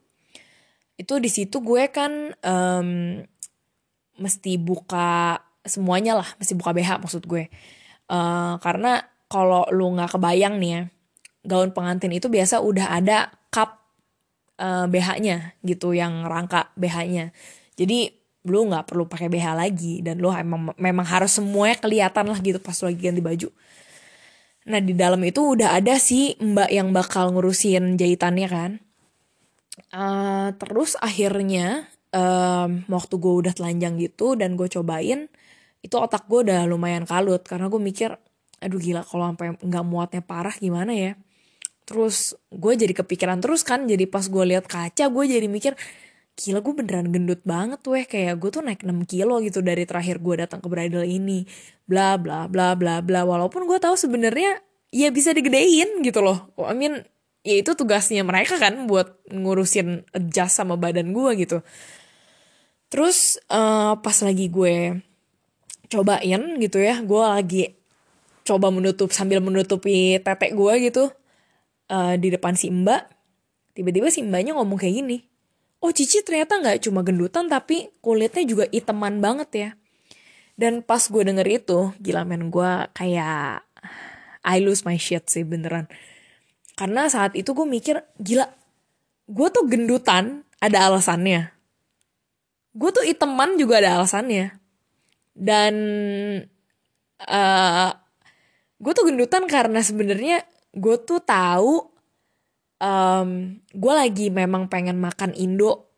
Itu 0.96 1.14
di 1.20 1.28
situ 1.28 1.60
gue 1.60 1.92
kan 1.92 2.32
um, 2.40 3.20
mesti 4.16 4.56
buka 4.56 5.42
semuanya 5.60 6.16
lah, 6.24 6.28
mesti 6.40 6.56
buka 6.56 6.72
BH 6.72 7.04
maksud 7.04 7.28
gue. 7.28 7.52
Uh, 8.08 8.56
karena 8.64 9.04
kalau 9.28 9.68
lu 9.72 9.92
nggak 9.92 10.16
kebayang 10.16 10.56
nih 10.56 10.70
ya, 10.70 10.80
gaun 11.44 11.76
pengantin 11.76 12.12
itu 12.16 12.32
biasa 12.32 12.64
udah 12.64 12.96
ada 12.96 13.32
cup 13.52 13.84
uh, 14.60 14.84
eh, 14.84 14.86
BH-nya 14.88 15.58
gitu 15.64 15.92
yang 15.92 16.24
rangka 16.24 16.72
BH-nya. 16.80 17.34
Jadi 17.76 18.12
lu 18.44 18.68
nggak 18.68 18.92
perlu 18.92 19.08
pakai 19.08 19.32
BH 19.32 19.46
lagi 19.56 20.04
dan 20.04 20.20
lu 20.20 20.28
emang 20.28 20.76
memang 20.76 21.06
harus 21.08 21.32
semuanya 21.32 21.80
kelihatan 21.80 22.28
lah 22.28 22.38
gitu 22.44 22.60
pas 22.60 22.76
lu 22.84 22.92
lagi 22.92 23.00
ganti 23.00 23.22
baju. 23.24 23.48
Nah 24.64 24.80
di 24.80 24.96
dalam 24.96 25.20
itu 25.20 25.44
udah 25.56 25.76
ada 25.76 26.00
sih 26.00 26.40
mbak 26.40 26.72
yang 26.72 26.88
bakal 26.96 27.36
ngurusin 27.36 28.00
jahitannya 28.00 28.48
kan. 28.48 28.72
Uh, 29.90 30.54
terus 30.56 30.94
akhirnya 31.02 31.90
um, 32.14 32.86
waktu 32.88 33.14
gue 33.18 33.34
udah 33.44 33.52
telanjang 33.52 33.98
gitu 34.00 34.38
dan 34.38 34.54
gue 34.54 34.70
cobain 34.70 35.26
itu 35.84 35.96
otak 36.00 36.24
gue 36.30 36.48
udah 36.48 36.64
lumayan 36.64 37.04
kalut. 37.04 37.44
Karena 37.44 37.68
gue 37.68 37.80
mikir 37.80 38.16
aduh 38.64 38.80
gila 38.80 39.04
kalau 39.04 39.28
sampai 39.34 39.60
nggak 39.60 39.84
muatnya 39.84 40.22
parah 40.24 40.56
gimana 40.56 40.96
ya? 40.96 41.12
Terus 41.84 42.32
gue 42.48 42.72
jadi 42.72 42.96
kepikiran 42.96 43.44
terus 43.44 43.60
kan 43.60 43.84
jadi 43.84 44.08
pas 44.08 44.24
gue 44.24 44.44
lihat 44.48 44.64
kaca 44.64 45.12
gue 45.12 45.24
jadi 45.28 45.44
mikir 45.44 45.76
gila 46.34 46.64
gue 46.64 46.72
beneran 46.72 47.12
gendut 47.12 47.44
banget 47.44 47.84
weh. 47.84 48.08
Kayak 48.08 48.40
gue 48.40 48.48
tuh 48.48 48.62
naik 48.64 48.80
6 48.80 49.04
kilo 49.04 49.44
gitu 49.44 49.60
dari 49.60 49.84
terakhir 49.84 50.24
gue 50.24 50.34
datang 50.40 50.64
ke 50.64 50.68
bridal 50.72 51.04
ini 51.04 51.44
bla 51.84 52.16
bla 52.20 52.46
bla 52.50 52.76
bla 52.76 53.00
bla. 53.00 53.20
Walaupun 53.24 53.68
gue 53.68 53.78
tahu 53.80 53.96
sebenarnya 53.96 54.60
ya 54.94 55.08
bisa 55.10 55.32
digedein 55.32 56.00
gitu 56.04 56.20
loh. 56.24 56.52
I 56.60 56.74
mean 56.76 57.04
ya 57.44 57.60
itu 57.60 57.76
tugasnya 57.76 58.24
mereka 58.24 58.56
kan 58.56 58.88
buat 58.88 59.20
ngurusin 59.28 60.08
adjust 60.16 60.60
sama 60.60 60.76
badan 60.76 61.12
gue 61.12 61.30
gitu. 61.40 61.58
Terus 62.92 63.40
uh, 63.50 63.98
pas 63.98 64.16
lagi 64.22 64.46
gue 64.48 65.00
cobain 65.92 66.42
gitu 66.58 66.78
ya 66.80 67.04
gue 67.04 67.22
lagi 67.22 67.64
coba 68.44 68.72
menutup 68.72 69.12
sambil 69.14 69.38
menutupi 69.40 70.18
tetek 70.20 70.56
gue 70.56 70.72
gitu 70.90 71.04
uh, 71.92 72.14
di 72.16 72.28
depan 72.32 72.56
si 72.56 72.72
mbak. 72.72 73.08
Tiba-tiba 73.74 74.08
si 74.08 74.22
mbaknya 74.22 74.54
ngomong 74.54 74.78
kayak 74.78 75.02
gini 75.02 75.18
oh 75.84 75.92
Cici 75.92 76.24
ternyata 76.24 76.56
nggak 76.56 76.88
cuma 76.88 77.04
gendutan 77.04 77.44
tapi 77.44 77.92
kulitnya 78.00 78.40
juga 78.48 78.64
iteman 78.72 79.20
banget 79.20 79.50
ya 79.52 79.68
dan 80.54 80.86
pas 80.86 81.02
gue 81.02 81.22
denger 81.22 81.46
itu 81.50 81.90
gila 81.98 82.22
men 82.22 82.50
gue 82.50 82.70
kayak 82.94 83.66
I 84.44 84.60
lose 84.62 84.86
my 84.86 84.94
shit 85.00 85.26
sih 85.26 85.42
beneran. 85.42 85.90
Karena 86.74 87.06
saat 87.10 87.34
itu 87.34 87.54
gue 87.56 87.66
mikir 87.66 88.02
gila 88.20 88.46
gue 89.24 89.48
tuh 89.50 89.64
gendutan 89.66 90.44
ada 90.60 90.90
alasannya. 90.92 91.50
Gue 92.74 92.90
tuh 92.92 93.06
iteman 93.06 93.56
juga 93.56 93.80
ada 93.82 93.98
alasannya. 93.98 94.54
Dan 95.34 95.74
uh, 97.24 97.90
gue 98.78 98.92
tuh 98.94 99.04
gendutan 99.10 99.48
karena 99.50 99.80
sebenarnya 99.82 100.44
gue 100.74 100.96
tuh 101.02 101.18
tahu 101.22 101.88
um, 102.78 103.58
gue 103.58 103.92
lagi 103.94 104.28
memang 104.30 104.70
pengen 104.70 105.00
makan 105.00 105.32
Indo 105.34 105.90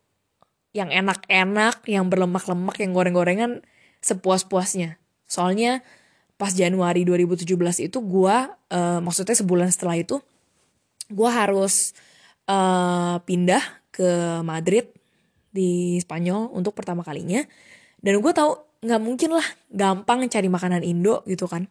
yang 0.71 0.93
enak-enak, 0.93 1.83
yang 1.89 2.07
berlemak-lemak, 2.07 2.77
yang 2.77 2.93
goreng-gorengan 2.93 3.65
sepuas-puasnya. 4.07 4.95
Soalnya 5.27 5.83
pas 6.39 6.55
Januari 6.55 7.03
2017 7.03 7.43
itu 7.83 7.97
gue, 7.99 8.37
uh, 8.71 8.99
maksudnya 9.03 9.35
sebulan 9.35 9.69
setelah 9.73 9.99
itu, 9.99 10.23
gue 11.11 11.29
harus 11.29 11.91
uh, 12.47 13.19
pindah 13.27 13.61
ke 13.91 14.41
Madrid 14.45 14.87
di 15.51 15.99
Spanyol 15.99 16.53
untuk 16.55 16.77
pertama 16.77 17.03
kalinya. 17.03 17.43
Dan 17.99 18.23
gue 18.23 18.31
tahu 18.31 18.55
nggak 18.85 19.01
mungkin 19.01 19.33
lah 19.33 19.47
gampang 19.73 20.29
cari 20.29 20.47
makanan 20.47 20.85
Indo 20.85 21.25
gitu 21.25 21.49
kan. 21.49 21.65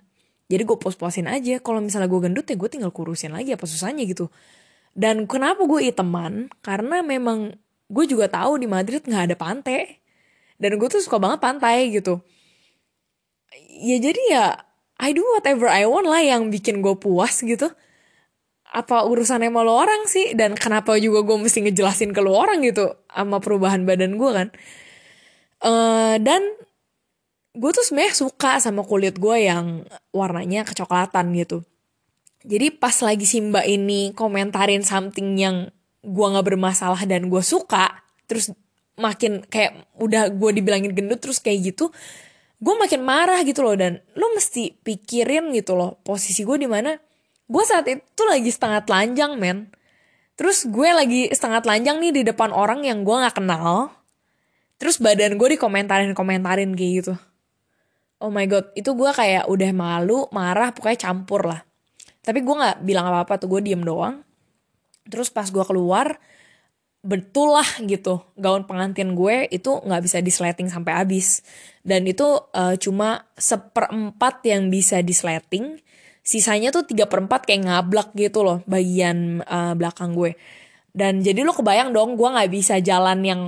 Jadi 0.47 0.63
gue 0.63 0.79
pos-posin 0.79 1.27
aja. 1.27 1.59
Kalau 1.63 1.79
misalnya 1.83 2.11
gue 2.11 2.21
gendut 2.23 2.47
ya 2.47 2.59
gue 2.59 2.71
tinggal 2.71 2.91
kurusin 2.95 3.35
lagi 3.35 3.55
apa 3.55 3.67
susahnya 3.67 4.07
gitu. 4.07 4.31
Dan 4.97 5.29
kenapa 5.31 5.63
gue 5.67 5.87
iteman 5.87 6.51
karena 6.63 7.03
memang 7.03 7.55
gue 7.87 8.05
juga 8.07 8.27
tahu 8.27 8.59
di 8.59 8.67
Madrid 8.67 9.03
nggak 9.07 9.23
ada 9.31 9.37
pantai 9.39 10.03
dan 10.57 10.77
gue 10.81 10.89
tuh 10.89 11.01
suka 11.01 11.21
banget 11.21 11.41
pantai 11.41 11.93
gitu. 11.93 12.21
Ya 13.81 14.01
jadi 14.01 14.23
ya 14.33 14.45
I 14.97 15.13
do 15.13 15.25
whatever 15.37 15.69
I 15.69 15.85
want 15.85 16.09
lah 16.09 16.25
yang 16.25 16.49
bikin 16.49 16.81
gue 16.81 16.97
puas 16.97 17.45
gitu. 17.45 17.69
Apa 18.67 19.05
urusannya 19.09 19.53
sama 19.53 19.61
lo 19.63 19.77
orang 19.77 20.09
sih? 20.09 20.33
Dan 20.33 20.57
kenapa 20.57 20.97
juga 20.97 21.23
gue 21.25 21.37
mesti 21.37 21.65
ngejelasin 21.65 22.13
ke 22.17 22.21
lo 22.25 22.37
orang 22.37 22.65
gitu 22.65 22.97
sama 23.09 23.41
perubahan 23.41 23.85
badan 23.85 24.17
gue 24.17 24.31
kan? 24.33 24.49
Uh, 25.61 26.17
dan 26.21 26.43
gue 27.57 27.71
tuh 27.73 27.85
sebenarnya 27.85 28.13
suka 28.17 28.61
sama 28.61 28.85
kulit 28.85 29.17
gue 29.17 29.37
yang 29.49 29.85
warnanya 30.13 30.65
kecoklatan 30.69 31.33
gitu. 31.37 31.65
Jadi 32.45 32.71
pas 32.77 32.95
lagi 33.01 33.25
si 33.25 33.41
mbak 33.41 33.65
ini 33.65 34.13
komentarin 34.13 34.85
something 34.85 35.41
yang 35.41 35.73
gue 36.07 36.27
gak 36.31 36.47
bermasalah 36.47 37.03
dan 37.09 37.27
gue 37.27 37.43
suka, 37.43 38.07
terus 38.31 38.55
makin 38.97 39.45
kayak 39.47 39.93
udah 40.01 40.33
gue 40.33 40.51
dibilangin 40.61 40.93
gendut 40.97 41.21
terus 41.21 41.39
kayak 41.41 41.73
gitu, 41.73 41.93
gue 42.61 42.75
makin 42.77 43.05
marah 43.05 43.41
gitu 43.45 43.63
loh. 43.65 43.77
Dan 43.77 44.01
lo 44.17 44.33
mesti 44.33 44.73
pikirin 44.73 45.53
gitu 45.53 45.77
loh 45.77 46.01
posisi 46.03 46.43
gue 46.43 46.57
di 46.57 46.69
mana. 46.69 46.97
Gue 47.47 47.63
saat 47.63 47.87
itu 47.87 48.23
lagi 48.27 48.51
setengah 48.51 48.83
telanjang 48.83 49.39
men. 49.39 49.71
Terus 50.37 50.69
gue 50.69 50.89
lagi 50.93 51.33
setengah 51.33 51.65
telanjang 51.65 51.97
nih 52.03 52.13
di 52.13 52.23
depan 52.27 52.53
orang 52.53 52.85
yang 52.85 53.07
gue 53.07 53.17
gak 53.17 53.41
kenal. 53.41 53.95
Terus 54.77 55.01
badan 55.01 55.41
gue 55.41 55.57
dikomentarin-komentarin 55.57 56.77
kayak 56.77 56.93
gitu. 57.01 57.15
Oh 58.21 58.33
my 58.33 58.45
god 58.49 58.73
itu 58.73 58.93
gue 58.97 59.11
kayak 59.13 59.49
udah 59.49 59.71
malu 59.77 60.29
marah 60.33 60.73
pokoknya 60.73 60.99
campur 61.01 61.49
lah. 61.49 61.61
Tapi 62.25 62.43
gue 62.43 62.55
nggak 62.59 62.83
bilang 62.83 63.07
apa 63.09 63.29
apa 63.29 63.35
tuh 63.41 63.49
gue 63.57 63.61
diem 63.65 63.81
doang. 63.81 64.25
Terus 65.07 65.31
pas 65.31 65.49
gue 65.49 65.65
keluar 65.65 66.19
betul 67.07 67.55
lah 67.55 67.67
gitu 67.87 68.27
gaun 68.35 68.67
pengantin 68.67 69.15
gue 69.15 69.47
itu 69.55 69.79
nggak 69.79 70.03
bisa 70.03 70.19
disleting 70.19 70.67
sampai 70.67 70.93
habis. 70.99 71.47
Dan 71.87 72.03
itu 72.11 72.27
uh, 72.51 72.75
cuma 72.77 73.31
seperempat 73.39 74.43
yang 74.43 74.69
bisa 74.69 74.99
disleting 75.07 75.79
sisanya 76.27 76.75
tuh 76.75 76.83
tiga 76.83 77.07
perempat 77.07 77.47
kayak 77.47 77.71
ngablak 77.71 78.11
gitu 78.19 78.43
loh 78.43 78.59
bagian 78.67 79.47
uh, 79.47 79.79
belakang 79.79 80.19
gue. 80.19 80.35
Dan 80.91 81.23
jadi 81.23 81.47
lo 81.47 81.55
kebayang 81.55 81.95
dong 81.95 82.19
gue 82.19 82.27
nggak 82.27 82.51
bisa 82.51 82.83
jalan 82.83 83.23
yang 83.23 83.43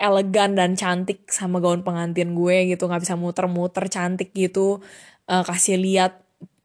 elegan 0.00 0.56
dan 0.56 0.74
cantik 0.74 1.28
sama 1.28 1.60
gaun 1.60 1.84
pengantin 1.84 2.32
gue 2.34 2.74
gitu 2.74 2.88
nggak 2.88 3.04
bisa 3.04 3.14
muter-muter 3.14 3.86
cantik 3.86 4.34
gitu 4.34 4.82
uh, 5.28 5.44
kasih 5.46 5.78
lihat 5.78 6.18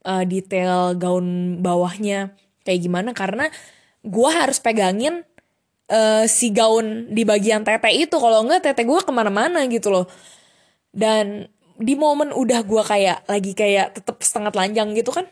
uh, 0.08 0.24
detail 0.24 0.96
gaun 0.96 1.60
bawahnya 1.60 2.32
kayak 2.64 2.80
gimana. 2.88 3.12
Karena 3.12 3.52
gue 4.08 4.30
harus 4.32 4.64
pegangin 4.64 5.28
uh, 5.92 6.24
si 6.28 6.52
gaun 6.52 7.12
di 7.12 7.24
bagian 7.28 7.64
tete 7.64 7.92
itu. 7.92 8.16
Kalau 8.16 8.44
enggak 8.44 8.72
tete 8.72 8.84
gue 8.88 9.00
ke 9.00 9.12
mana-mana 9.12 9.66
gitu 9.68 9.92
loh. 9.92 10.06
Dan 10.92 11.48
di 11.78 11.94
momen 11.94 12.34
udah 12.34 12.66
gue 12.66 12.84
kayak 12.84 13.30
lagi 13.30 13.52
kayak 13.54 14.02
tetep 14.02 14.18
setengah 14.26 14.50
telanjang 14.50 14.98
gitu 14.98 15.14
kan 15.14 15.30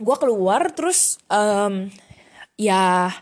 gue 0.00 0.16
keluar 0.16 0.72
terus 0.72 1.20
um, 1.28 1.92
ya 2.56 3.12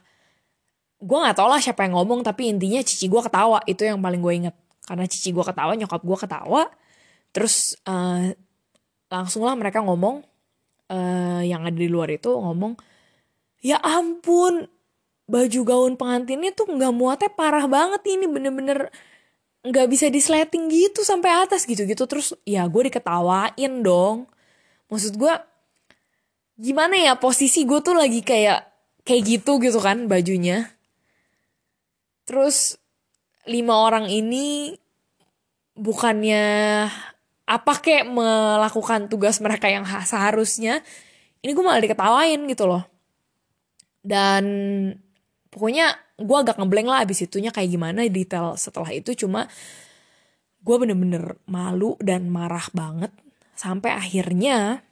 gue 0.98 1.18
nggak 1.18 1.34
tau 1.34 1.50
lah 1.50 1.58
siapa 1.58 1.86
yang 1.86 1.98
ngomong 1.98 2.22
tapi 2.22 2.50
intinya 2.50 2.82
cici 2.82 3.06
gue 3.06 3.22
ketawa. 3.22 3.62
Itu 3.66 3.86
yang 3.86 4.02
paling 4.02 4.22
gue 4.22 4.34
inget 4.34 4.56
karena 4.86 5.04
cici 5.06 5.30
gue 5.34 5.44
ketawa 5.46 5.74
nyokap 5.74 6.02
gue 6.02 6.18
ketawa. 6.18 6.62
Terus 7.34 7.78
uh, 7.86 8.30
langsung 9.10 9.46
lah 9.46 9.54
mereka 9.54 9.82
ngomong 9.82 10.22
uh, 10.90 11.42
yang 11.42 11.66
ada 11.66 11.74
di 11.74 11.86
luar 11.90 12.10
itu 12.10 12.30
ngomong 12.30 12.78
ya 13.62 13.78
ampun 13.82 14.66
baju 15.28 15.60
gaun 15.62 15.94
pengantinnya 15.94 16.56
tuh 16.56 16.66
nggak 16.72 16.92
muatnya 16.96 17.30
parah 17.30 17.68
banget. 17.68 18.00
Ini 18.08 18.26
bener-bener 18.26 18.88
nggak 19.62 19.86
bisa 19.92 20.08
disleting 20.08 20.72
gitu 20.72 21.04
sampai 21.04 21.44
atas 21.44 21.68
gitu-gitu. 21.68 22.08
Terus 22.08 22.32
ya 22.48 22.64
gue 22.66 22.88
diketawain 22.88 23.72
dong. 23.84 24.26
Maksud 24.88 25.20
gue 25.20 25.34
gimana 26.58 26.96
ya 26.98 27.12
posisi 27.14 27.62
gue 27.62 27.78
tuh 27.84 27.94
lagi 27.94 28.24
kayak 28.24 28.64
kayak 29.04 29.22
gitu 29.22 29.60
gitu 29.60 29.78
kan 29.78 30.08
bajunya. 30.08 30.72
Terus 32.24 32.80
lima 33.48 33.84
orang 33.84 34.08
ini 34.08 34.76
bukannya 35.78 36.44
apa 37.48 37.72
kayak 37.80 38.04
melakukan 38.12 39.08
tugas 39.08 39.40
mereka 39.40 39.72
yang 39.72 39.88
seharusnya 40.04 40.84
ini 41.40 41.54
gue 41.54 41.64
malah 41.64 41.80
diketawain 41.80 42.44
gitu 42.50 42.68
loh. 42.68 42.84
Dan 44.04 44.44
pokoknya 45.48 45.96
gue 46.18 46.36
agak 46.36 46.58
ngeblank 46.58 46.88
lah 46.88 47.00
abis 47.04 47.24
itunya 47.24 47.54
kayak 47.54 47.70
gimana 47.70 48.04
detail 48.08 48.54
setelah 48.58 48.90
itu. 48.92 49.14
Cuma 49.14 49.46
gue 50.62 50.76
bener-bener 50.76 51.38
malu 51.48 51.94
dan 52.02 52.28
marah 52.28 52.66
banget. 52.74 53.12
Sampai 53.58 53.94
akhirnya 53.94 54.82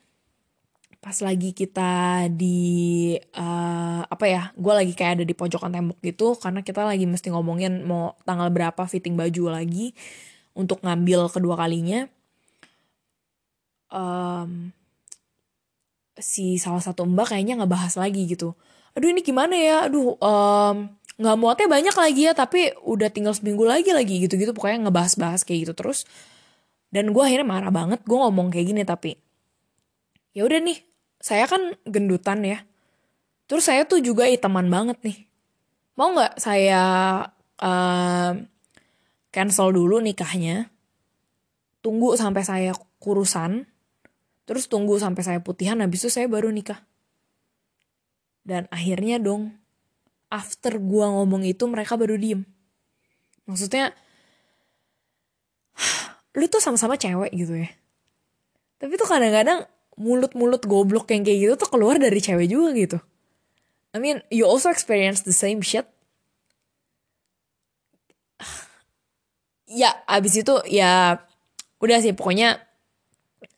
pas 1.06 1.14
lagi 1.22 1.54
kita 1.54 2.26
di 2.34 3.14
uh, 3.38 4.02
apa 4.02 4.26
ya 4.26 4.42
gue 4.58 4.72
lagi 4.74 4.90
kayak 4.90 5.22
ada 5.22 5.24
di 5.28 5.38
pojokan 5.38 5.70
tembok 5.70 6.02
gitu 6.02 6.34
karena 6.34 6.66
kita 6.66 6.82
lagi 6.82 7.06
mesti 7.06 7.30
ngomongin 7.30 7.86
mau 7.86 8.18
tanggal 8.26 8.50
berapa 8.50 8.82
fitting 8.90 9.14
baju 9.14 9.54
lagi 9.54 9.94
untuk 10.56 10.82
ngambil 10.82 11.30
kedua 11.30 11.54
kalinya. 11.54 12.10
Um, 13.86 14.74
si 16.18 16.56
salah 16.58 16.82
satu 16.82 17.04
mbak 17.06 17.30
kayaknya 17.30 17.60
nggak 17.60 17.70
bahas 17.70 17.94
lagi 17.94 18.24
gitu 18.26 18.56
aduh 18.96 19.08
ini 19.12 19.20
gimana 19.20 19.54
ya? 19.54 19.76
Aduh 19.86 20.16
um, 20.16 20.76
nggak 21.16 21.36
muatnya 21.36 21.68
banyak 21.68 21.96
lagi 21.96 22.22
ya 22.28 22.32
tapi 22.36 22.72
udah 22.84 23.08
tinggal 23.12 23.36
seminggu 23.36 23.62
lagi 23.68 23.92
lagi 23.92 24.24
gitu-gitu. 24.24 24.56
Pokoknya 24.56 24.88
ngebahas-bahas 24.88 25.44
kayak 25.44 25.68
gitu 25.68 25.74
terus. 25.76 26.08
Dan 26.88 27.12
gue 27.12 27.22
akhirnya 27.22 27.44
marah 27.44 27.70
banget 27.70 28.00
gue 28.02 28.16
ngomong 28.16 28.48
kayak 28.48 28.66
gini 28.72 28.82
tapi 28.88 29.20
ya 30.32 30.48
udah 30.48 30.60
nih 30.64 30.80
saya 31.20 31.44
kan 31.44 31.76
gendutan 31.84 32.40
ya. 32.42 32.64
Terus 33.46 33.68
saya 33.68 33.84
tuh 33.84 34.00
juga 34.00 34.26
hitaman 34.26 34.66
banget 34.66 34.98
nih. 35.04 35.18
Mau 35.94 36.16
nggak 36.16 36.40
saya 36.40 36.82
uh, 37.60 38.32
cancel 39.36 39.68
dulu 39.68 40.00
nikahnya 40.00 40.72
tunggu 41.84 42.16
sampai 42.16 42.42
saya 42.42 42.72
kurusan 42.98 43.68
terus 44.48 44.66
tunggu 44.66 44.96
sampai 44.96 45.22
saya 45.22 45.38
putihan 45.44 45.78
habis 45.84 46.02
itu 46.02 46.10
saya 46.10 46.26
baru 46.26 46.48
nikah 46.48 46.80
dan 48.46 48.70
akhirnya 48.70 49.18
dong, 49.18 49.50
after 50.30 50.78
gua 50.78 51.10
ngomong 51.10 51.42
itu 51.42 51.66
mereka 51.66 51.98
baru 51.98 52.14
diem. 52.14 52.46
Maksudnya, 53.50 53.90
lu 56.38 56.46
tuh 56.46 56.62
sama-sama 56.62 56.94
cewek 56.94 57.34
gitu 57.34 57.58
ya. 57.58 57.70
Tapi 58.78 58.94
tuh 58.94 59.10
kadang-kadang 59.10 59.66
mulut-mulut 59.98 60.62
goblok 60.62 61.10
yang 61.10 61.26
kayak 61.26 61.38
gitu 61.42 61.54
tuh 61.66 61.70
keluar 61.74 61.98
dari 61.98 62.22
cewek 62.22 62.46
juga 62.46 62.70
gitu. 62.76 62.98
I 63.90 63.98
mean, 63.98 64.22
you 64.30 64.46
also 64.46 64.70
experience 64.70 65.26
the 65.26 65.34
same 65.34 65.60
shit. 65.60 65.90
Ya, 69.66 69.98
abis 70.06 70.46
itu 70.46 70.54
ya 70.70 71.18
udah 71.82 71.98
sih 71.98 72.14
pokoknya 72.14 72.62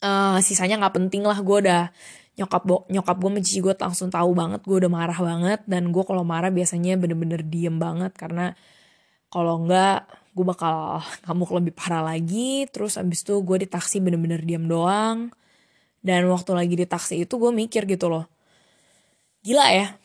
uh, 0.00 0.40
sisanya 0.40 0.80
nggak 0.80 0.96
penting 0.96 1.20
lah 1.20 1.36
gue 1.36 1.68
udah 1.68 1.92
nyokap 2.38 2.62
bo 2.62 2.87
nyokap 2.87 3.16
gue 3.18 3.31
menci 3.35 3.59
gue 3.59 3.74
langsung 3.74 4.09
tahu 4.14 4.31
banget 4.33 4.62
gue 4.62 4.77
udah 4.79 4.92
marah 4.92 5.18
banget 5.18 5.61
dan 5.66 5.90
gue 5.90 6.05
kalau 6.07 6.22
marah 6.22 6.55
biasanya 6.55 6.94
bener-bener 6.94 7.42
diem 7.42 7.77
banget 7.83 8.14
karena 8.14 8.55
kalau 9.29 9.66
enggak 9.66 10.07
gue 10.38 10.44
bakal 10.46 11.03
ngamuk 11.27 11.51
lebih 11.59 11.74
parah 11.74 12.07
lagi 12.07 12.70
terus 12.70 12.94
abis 12.94 13.27
itu 13.27 13.42
gue 13.42 13.66
di 13.66 13.68
taksi 13.68 13.98
bener-bener 13.98 14.38
diem 14.46 14.64
doang 14.70 15.35
dan 15.98 16.31
waktu 16.31 16.55
lagi 16.55 16.74
di 16.79 16.87
taksi 16.87 17.27
itu 17.27 17.35
gue 17.35 17.51
mikir 17.51 17.83
gitu 17.90 18.07
loh 18.07 18.31
gila 19.42 19.66
ya 19.74 19.98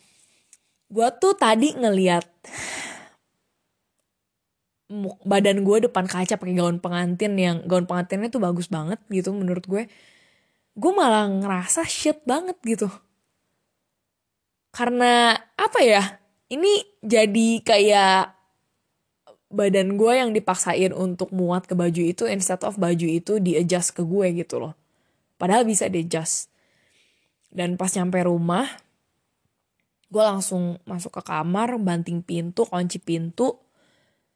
gue 0.90 1.08
tuh 1.22 1.38
tadi 1.38 1.70
ngeliat 1.78 2.26
badan 5.24 5.64
gue 5.64 5.76
depan 5.88 6.04
kaca 6.06 6.38
pakai 6.38 6.54
gaun 6.54 6.78
pengantin 6.78 7.34
yang 7.34 7.56
gaun 7.66 7.86
pengantinnya 7.88 8.28
tuh 8.30 8.42
bagus 8.42 8.68
banget 8.68 9.00
gitu 9.10 9.32
menurut 9.34 9.64
gue 9.66 9.88
gue 10.74 10.92
malah 10.92 11.30
ngerasa 11.30 11.86
shit 11.86 12.22
banget 12.26 12.58
gitu. 12.66 12.90
Karena 14.74 15.38
apa 15.54 15.80
ya 15.86 16.18
ini 16.50 16.82
jadi 16.98 17.62
kayak 17.62 18.34
badan 19.54 19.94
gue 19.94 20.12
yang 20.18 20.34
dipaksain 20.34 20.90
untuk 20.90 21.30
muat 21.30 21.70
ke 21.70 21.78
baju 21.78 22.02
itu 22.02 22.26
instead 22.26 22.58
of 22.66 22.74
baju 22.74 23.06
itu 23.06 23.38
di 23.38 23.54
adjust 23.54 23.94
ke 23.94 24.02
gue 24.02 24.34
gitu 24.34 24.58
loh. 24.58 24.74
Padahal 25.38 25.62
bisa 25.62 25.86
di 25.86 26.02
adjust 26.02 26.50
dan 27.54 27.78
pas 27.78 27.94
nyampe 27.94 28.18
rumah 28.26 28.66
gue 30.10 30.22
langsung 30.22 30.78
masuk 30.86 31.22
ke 31.22 31.22
kamar 31.22 31.78
banting 31.78 32.22
pintu 32.22 32.66
kunci 32.66 32.98
pintu. 32.98 33.62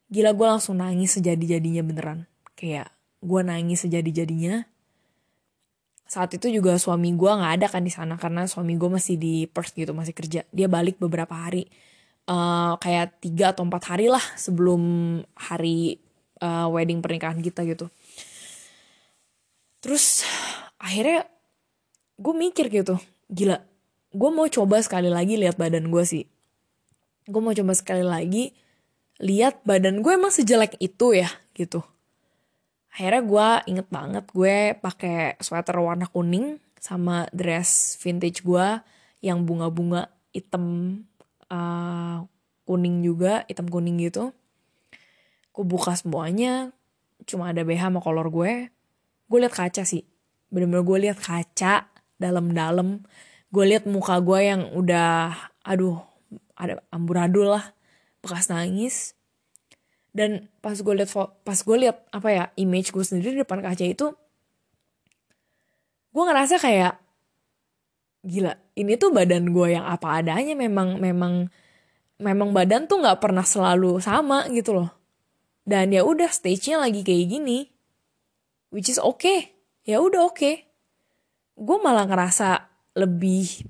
Gila 0.09 0.33
gue 0.33 0.47
langsung 0.47 0.81
nangis 0.81 1.19
sejadi-jadinya 1.19 1.83
beneran. 1.85 2.25
Kayak 2.57 2.95
gue 3.21 3.41
nangis 3.43 3.85
sejadi-jadinya 3.85 4.65
saat 6.09 6.33
itu 6.33 6.49
juga 6.49 6.81
suami 6.81 7.13
gue 7.13 7.29
nggak 7.29 7.53
ada 7.61 7.67
kan 7.69 7.85
di 7.85 7.93
sana 7.93 8.17
karena 8.17 8.49
suami 8.49 8.81
gue 8.81 8.89
masih 8.89 9.21
di 9.21 9.45
Perth 9.45 9.77
gitu 9.77 9.93
masih 9.93 10.17
kerja. 10.17 10.49
Dia 10.49 10.67
balik 10.67 10.97
beberapa 10.97 11.37
hari. 11.37 11.69
Uh, 12.29 12.77
kayak 12.85 13.25
tiga 13.25 13.57
atau 13.57 13.65
empat 13.65 13.89
hari 13.89 14.13
lah 14.13 14.21
sebelum 14.37 14.81
hari 15.33 15.97
uh, 16.45 16.69
wedding 16.73 17.05
pernikahan 17.05 17.41
kita 17.45 17.65
gitu. 17.69 17.93
Terus 19.85 20.25
akhirnya 20.81 21.29
gue 22.19 22.35
mikir 22.35 22.69
gitu 22.73 22.99
gila 23.29 23.63
gue 24.09 24.31
mau 24.33 24.49
coba 24.49 24.83
sekali 24.83 25.13
lagi 25.13 25.37
lihat 25.37 25.61
badan 25.61 25.93
gue 25.93 26.05
sih. 26.05 26.25
Gue 27.29 27.41
mau 27.45 27.53
coba 27.53 27.73
sekali 27.77 28.05
lagi 28.05 28.57
lihat 29.21 29.61
badan 29.69 30.01
gue 30.01 30.13
emang 30.15 30.33
sejelek 30.33 30.79
itu 30.81 31.13
ya 31.13 31.29
gitu 31.53 31.85
akhirnya 32.99 33.23
gue 33.23 33.49
inget 33.71 33.89
banget 33.95 34.27
gue 34.35 34.75
pakai 34.83 35.39
sweater 35.39 35.79
warna 35.79 36.11
kuning 36.11 36.59
sama 36.83 37.31
dress 37.31 37.95
vintage 38.03 38.43
gue 38.43 38.83
yang 39.23 39.47
bunga-bunga 39.47 40.11
hitam 40.35 40.99
uh, 41.47 42.27
kuning 42.67 43.07
juga 43.07 43.47
hitam 43.47 43.71
kuning 43.71 44.03
gitu. 44.03 44.35
Gue 45.55 45.63
buka 45.63 45.95
semuanya 45.95 46.75
cuma 47.23 47.55
ada 47.55 47.63
BH 47.63 47.87
sama 47.87 48.03
kolor 48.03 48.35
gue. 48.35 48.67
Gue 49.31 49.39
liat 49.47 49.55
kaca 49.55 49.87
sih. 49.87 50.03
Bener-bener 50.51 50.83
gue 50.83 50.99
liat 51.07 51.19
kaca 51.23 51.87
dalam-dalam. 52.19 53.07
Gue 53.55 53.65
liat 53.71 53.87
muka 53.87 54.19
gue 54.19 54.43
yang 54.43 54.75
udah 54.75 55.39
aduh 55.63 56.03
ada 56.59 56.83
amburadul 56.91 57.55
lah 57.55 57.79
bekas 58.19 58.51
nangis 58.51 59.15
dan 60.19 60.51
pas 60.59 60.75
gue 60.75 60.95
liat 60.99 61.11
pas 61.47 61.59
gue 61.63 61.77
liat 61.79 61.95
apa 62.11 62.29
ya 62.35 62.45
image 62.59 62.91
gue 62.91 63.07
sendiri 63.07 63.39
di 63.39 63.41
depan 63.47 63.63
kaca 63.63 63.87
itu 63.87 64.11
gue 66.11 66.23
ngerasa 66.27 66.59
kayak 66.59 66.99
gila 68.27 68.59
ini 68.75 68.99
tuh 68.99 69.15
badan 69.15 69.55
gue 69.55 69.79
yang 69.79 69.87
apa 69.87 70.19
adanya 70.19 70.59
memang 70.59 70.99
memang 70.99 71.47
memang 72.19 72.51
badan 72.51 72.91
tuh 72.91 72.99
nggak 72.99 73.23
pernah 73.23 73.47
selalu 73.47 74.03
sama 74.03 74.51
gitu 74.51 74.75
loh 74.75 74.91
dan 75.63 75.95
ya 75.95 76.03
udah 76.03 76.27
stage-nya 76.27 76.83
lagi 76.83 77.07
kayak 77.07 77.39
gini 77.39 77.71
which 78.75 78.91
is 78.91 78.99
okay 78.99 79.55
ya 79.87 80.03
udah 80.03 80.27
oke 80.27 80.35
okay. 80.35 80.67
gue 81.55 81.79
malah 81.79 82.11
ngerasa 82.11 82.67
lebih 82.99 83.63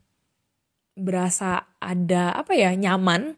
berasa 0.96 1.68
ada 1.76 2.32
apa 2.32 2.56
ya 2.56 2.72
nyaman 2.72 3.36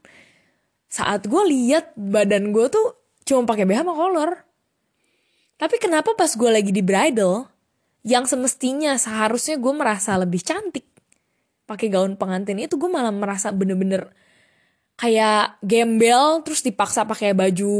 saat 0.86 1.26
gue 1.26 1.42
lihat 1.50 1.90
badan 1.98 2.54
gue 2.54 2.70
tuh 2.70 2.99
cuma 3.30 3.46
pakai 3.46 3.62
BH 3.62 3.86
sama 3.86 3.94
kolor. 3.94 4.30
Tapi 5.54 5.76
kenapa 5.78 6.18
pas 6.18 6.34
gue 6.34 6.50
lagi 6.50 6.74
di 6.74 6.82
bridal, 6.82 7.46
yang 8.02 8.26
semestinya 8.26 8.98
seharusnya 8.98 9.54
gue 9.60 9.72
merasa 9.76 10.18
lebih 10.18 10.42
cantik, 10.42 10.88
pakai 11.70 11.86
gaun 11.86 12.18
pengantin 12.18 12.58
itu 12.58 12.74
gue 12.74 12.90
malah 12.90 13.14
merasa 13.14 13.54
bener-bener 13.54 14.10
kayak 14.98 15.62
gembel 15.62 16.42
terus 16.42 16.60
dipaksa 16.60 17.06
pakai 17.06 17.32
baju 17.32 17.72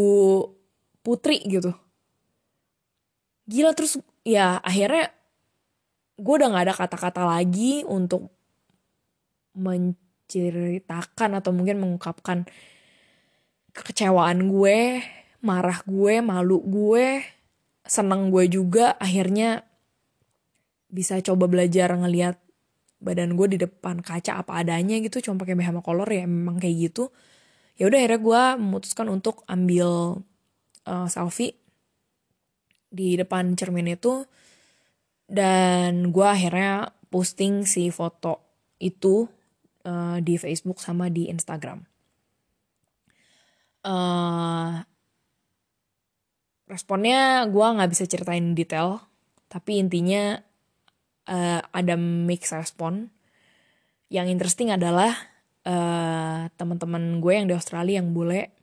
putri 1.05 1.43
gitu 1.45 1.75
gila 3.51 3.75
terus 3.75 3.99
ya 4.23 4.57
akhirnya 4.63 5.11
gue 6.17 6.35
udah 6.39 6.49
gak 6.55 6.65
ada 6.65 6.75
kata-kata 6.77 7.23
lagi 7.27 7.83
untuk 7.83 8.31
menceritakan 9.59 11.43
atau 11.43 11.51
mungkin 11.51 11.83
mengungkapkan 11.83 12.47
kekecewaan 13.75 14.47
gue 14.47 15.03
marah 15.41 15.81
gue 15.85 16.21
malu 16.21 16.61
gue 16.65 17.25
seneng 17.85 18.29
gue 18.29 18.45
juga 18.47 18.95
akhirnya 19.01 19.65
bisa 20.91 21.17
coba 21.23 21.47
belajar 21.47 21.95
ngeliat 21.95 22.37
badan 23.01 23.33
gue 23.33 23.57
di 23.57 23.59
depan 23.59 24.05
kaca 24.05 24.45
apa 24.45 24.61
adanya 24.61 25.01
gitu 25.01 25.25
cuma 25.25 25.41
pakai 25.41 25.57
BH 25.57 25.81
color 25.81 26.09
ya 26.11 26.29
memang 26.29 26.61
kayak 26.61 26.93
gitu. 26.93 27.09
Ya 27.81 27.89
udah 27.89 27.97
akhirnya 27.97 28.21
gue 28.21 28.43
memutuskan 28.61 29.09
untuk 29.09 29.41
ambil 29.49 30.21
uh, 30.85 31.09
selfie 31.09 31.57
di 32.93 33.17
depan 33.17 33.57
cermin 33.57 33.97
itu. 33.97 34.29
Dan 35.25 36.13
gue 36.13 36.27
akhirnya 36.27 36.93
posting 37.09 37.65
si 37.65 37.89
foto 37.89 38.45
itu 38.77 39.25
uh, 39.89 40.21
di 40.21 40.37
Facebook 40.37 40.77
sama 40.77 41.09
di 41.09 41.33
Instagram. 41.33 41.81
Uh, 43.81 44.85
responnya 46.71 47.45
gue 47.51 47.67
nggak 47.67 47.91
bisa 47.91 48.07
ceritain 48.07 48.55
detail 48.55 49.03
tapi 49.51 49.83
intinya 49.83 50.39
uh, 51.27 51.61
ada 51.75 51.99
mix 51.99 52.55
respon. 52.55 53.11
Yang 54.07 54.39
interesting 54.39 54.71
adalah 54.71 55.11
uh, 55.67 56.47
teman-teman 56.55 57.19
gue 57.19 57.33
yang 57.35 57.47
di 57.51 57.55
Australia 57.55 57.99
yang 57.99 58.15
bule 58.15 58.55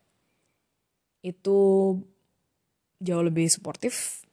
itu 1.23 1.59
jauh 2.97 3.23
lebih 3.25 3.51
suportif 3.51 4.23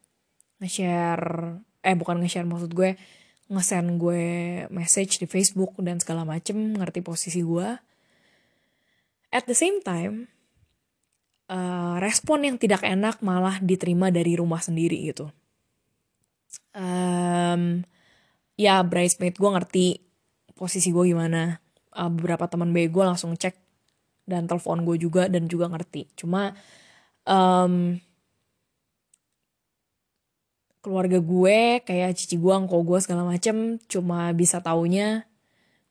nge-share 0.62 1.58
eh 1.84 1.96
bukan 1.98 2.22
nge-share 2.22 2.48
maksud 2.48 2.72
gue 2.72 2.96
nge-send 3.52 4.00
gue 4.00 4.24
message 4.72 5.20
di 5.20 5.26
Facebook 5.28 5.76
dan 5.84 6.00
segala 6.00 6.24
macem 6.24 6.56
ngerti 6.78 7.04
posisi 7.04 7.44
gue 7.44 7.68
at 9.34 9.44
the 9.44 9.56
same 9.56 9.84
time 9.84 10.32
uh, 11.54 11.96
respon 12.02 12.42
yang 12.42 12.56
tidak 12.58 12.82
enak 12.82 13.22
malah 13.22 13.62
diterima 13.62 14.10
dari 14.10 14.34
rumah 14.34 14.58
sendiri 14.58 15.14
gitu. 15.14 15.30
Um, 16.74 17.86
ya 18.58 18.82
bridesmaid 18.82 19.38
gue 19.38 19.50
ngerti 19.54 19.86
posisi 20.58 20.90
gue 20.90 21.14
gimana. 21.14 21.62
Uh, 21.94 22.10
beberapa 22.10 22.50
teman 22.50 22.74
baik 22.74 22.90
gue 22.90 23.04
langsung 23.06 23.38
cek 23.38 23.54
dan 24.26 24.50
telepon 24.50 24.82
gue 24.82 24.98
juga 24.98 25.30
dan 25.30 25.46
juga 25.46 25.70
ngerti. 25.70 26.10
Cuma 26.18 26.50
um, 27.22 27.94
keluarga 30.84 31.16
gue 31.22 31.80
kayak 31.80 32.12
cici 32.18 32.36
gue 32.36 32.52
angko 32.52 32.84
gue 32.84 33.00
segala 33.00 33.24
macem 33.24 33.80
cuma 33.88 34.28
bisa 34.36 34.60
taunya 34.60 35.24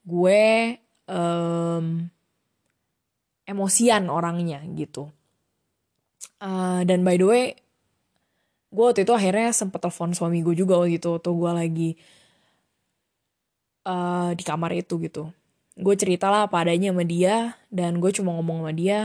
gue 0.06 0.78
um, 1.10 2.06
emosian 3.49 4.06
orangnya 4.13 4.62
gitu 4.78 5.10
uh, 6.44 6.82
dan 6.84 7.02
by 7.02 7.16
the 7.16 7.28
way 7.28 7.46
gue 8.74 8.84
waktu 8.84 9.06
itu 9.06 9.14
akhirnya 9.14 9.54
sempet 9.54 9.78
telepon 9.78 10.18
suami 10.18 10.42
gue 10.42 10.58
juga 10.58 10.82
gitu 10.90 11.22
tuh 11.22 11.34
gue 11.38 11.52
lagi 11.54 11.90
uh, 13.86 14.34
di 14.34 14.44
kamar 14.44 14.74
itu 14.74 14.98
gitu. 15.04 15.30
Gue 15.74 15.94
cerita 15.98 16.30
lah 16.30 16.50
apa 16.50 16.66
adanya 16.66 16.90
sama 16.90 17.06
dia 17.06 17.58
dan 17.70 18.02
gue 18.02 18.10
cuma 18.10 18.34
ngomong 18.34 18.66
sama 18.66 18.74
dia. 18.74 19.00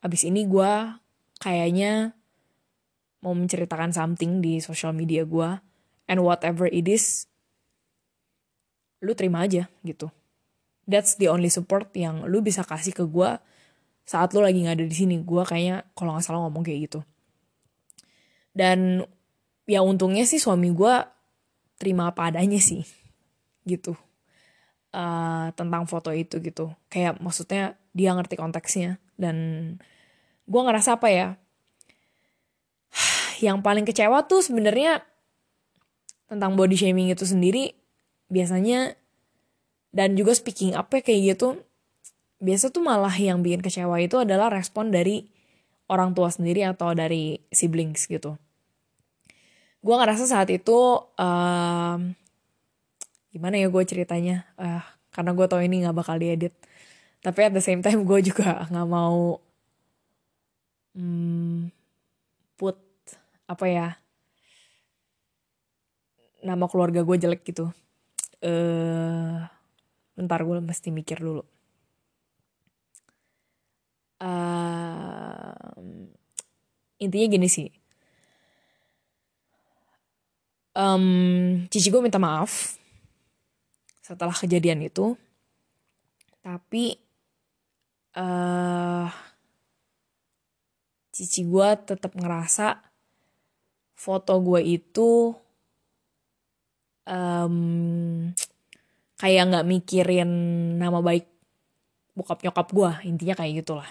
Abis 0.00 0.24
ini 0.24 0.48
gue 0.48 0.72
kayaknya 1.44 2.16
mau 3.22 3.36
menceritakan 3.36 3.94
something 3.94 4.40
di 4.42 4.58
social 4.58 4.96
media 4.96 5.22
gue 5.28 5.60
and 6.10 6.18
whatever 6.24 6.66
it 6.66 6.88
is 6.88 7.28
lu 9.04 9.12
terima 9.12 9.44
aja 9.44 9.68
gitu. 9.84 10.08
That's 10.88 11.20
the 11.20 11.30
only 11.30 11.52
support 11.52 11.92
yang 11.94 12.26
lu 12.26 12.42
bisa 12.42 12.64
kasih 12.66 12.96
ke 12.96 13.04
gue 13.06 13.38
saat 14.02 14.34
lu 14.34 14.42
lagi 14.42 14.62
nggak 14.62 14.76
ada 14.82 14.86
di 14.86 14.96
sini 14.96 15.22
gue 15.22 15.42
kayaknya 15.46 15.86
kalau 15.94 16.14
nggak 16.16 16.24
salah 16.26 16.46
ngomong 16.46 16.64
kayak 16.66 16.90
gitu. 16.90 17.00
Dan 18.52 19.06
ya 19.64 19.80
untungnya 19.80 20.26
sih 20.28 20.42
suami 20.42 20.74
gue 20.74 20.94
terima 21.80 22.12
apa 22.12 22.30
adanya 22.30 22.58
sih 22.58 22.84
gitu. 23.64 23.96
Uh, 24.92 25.48
tentang 25.56 25.88
foto 25.88 26.12
itu 26.12 26.42
gitu. 26.42 26.74
Kayak 26.92 27.22
maksudnya 27.22 27.80
dia 27.96 28.12
ngerti 28.12 28.36
konteksnya 28.36 29.00
dan 29.16 29.36
gue 30.48 30.60
ngerasa 30.60 30.98
apa 30.98 31.08
ya 31.08 31.28
yang 33.46 33.60
paling 33.60 33.86
kecewa 33.86 34.24
tuh 34.26 34.42
sebenarnya 34.42 35.04
tentang 36.26 36.56
body 36.56 36.76
shaming 36.76 37.12
itu 37.12 37.28
sendiri 37.28 37.76
biasanya 38.32 38.96
dan 39.92 40.16
juga 40.16 40.32
speaking 40.32 40.72
up 40.72 40.88
ya 40.88 41.04
kayak 41.04 41.36
gitu 41.36 41.60
biasa 42.42 42.74
tuh 42.74 42.82
malah 42.82 43.14
yang 43.14 43.38
bikin 43.38 43.62
kecewa 43.62 44.02
itu 44.02 44.18
adalah 44.18 44.50
respon 44.50 44.90
dari 44.90 45.30
orang 45.86 46.10
tua 46.10 46.26
sendiri 46.26 46.66
atau 46.66 46.90
dari 46.90 47.38
siblings 47.54 48.10
gitu. 48.10 48.34
Gue 49.78 49.94
ngerasa 49.94 50.26
saat 50.26 50.50
itu 50.50 51.06
um, 51.06 52.00
gimana 53.30 53.54
ya 53.62 53.70
gue 53.70 53.82
ceritanya? 53.86 54.42
Uh, 54.58 54.82
karena 55.14 55.30
gue 55.38 55.46
tau 55.46 55.62
ini 55.62 55.86
nggak 55.86 55.94
bakal 55.94 56.18
diedit. 56.18 56.50
Tapi 57.22 57.46
at 57.46 57.54
the 57.54 57.62
same 57.62 57.78
time 57.78 58.02
gue 58.02 58.18
juga 58.26 58.62
nggak 58.74 58.88
mau 58.90 59.38
hmm, 60.98 61.70
put 62.58 62.74
apa 63.46 63.66
ya 63.70 63.88
nama 66.42 66.66
keluarga 66.66 67.06
gue 67.06 67.16
jelek 67.22 67.46
gitu. 67.46 67.70
Eh 68.42 68.50
uh, 68.50 69.46
bentar 70.18 70.42
gue 70.42 70.58
mesti 70.58 70.90
mikir 70.90 71.22
dulu 71.22 71.46
uh, 74.22 75.74
intinya 77.02 77.26
gini 77.26 77.48
sih. 77.50 77.68
Um, 80.72 81.68
cici 81.68 81.92
gue 81.92 82.00
minta 82.00 82.16
maaf 82.16 82.78
setelah 84.00 84.32
kejadian 84.32 84.86
itu. 84.86 85.18
Tapi 86.40 86.96
uh, 88.16 89.06
cici 91.12 91.44
gue 91.44 91.68
tetap 91.84 92.16
ngerasa 92.16 92.80
foto 93.92 94.34
gue 94.42 94.60
itu 94.64 95.30
um, 97.06 97.56
kayak 99.20 99.44
nggak 99.54 99.68
mikirin 99.68 100.30
nama 100.82 100.98
baik 100.98 101.28
bokap 102.18 102.42
nyokap 102.42 102.68
gue 102.74 102.90
intinya 103.06 103.38
kayak 103.38 103.62
gitulah 103.62 103.88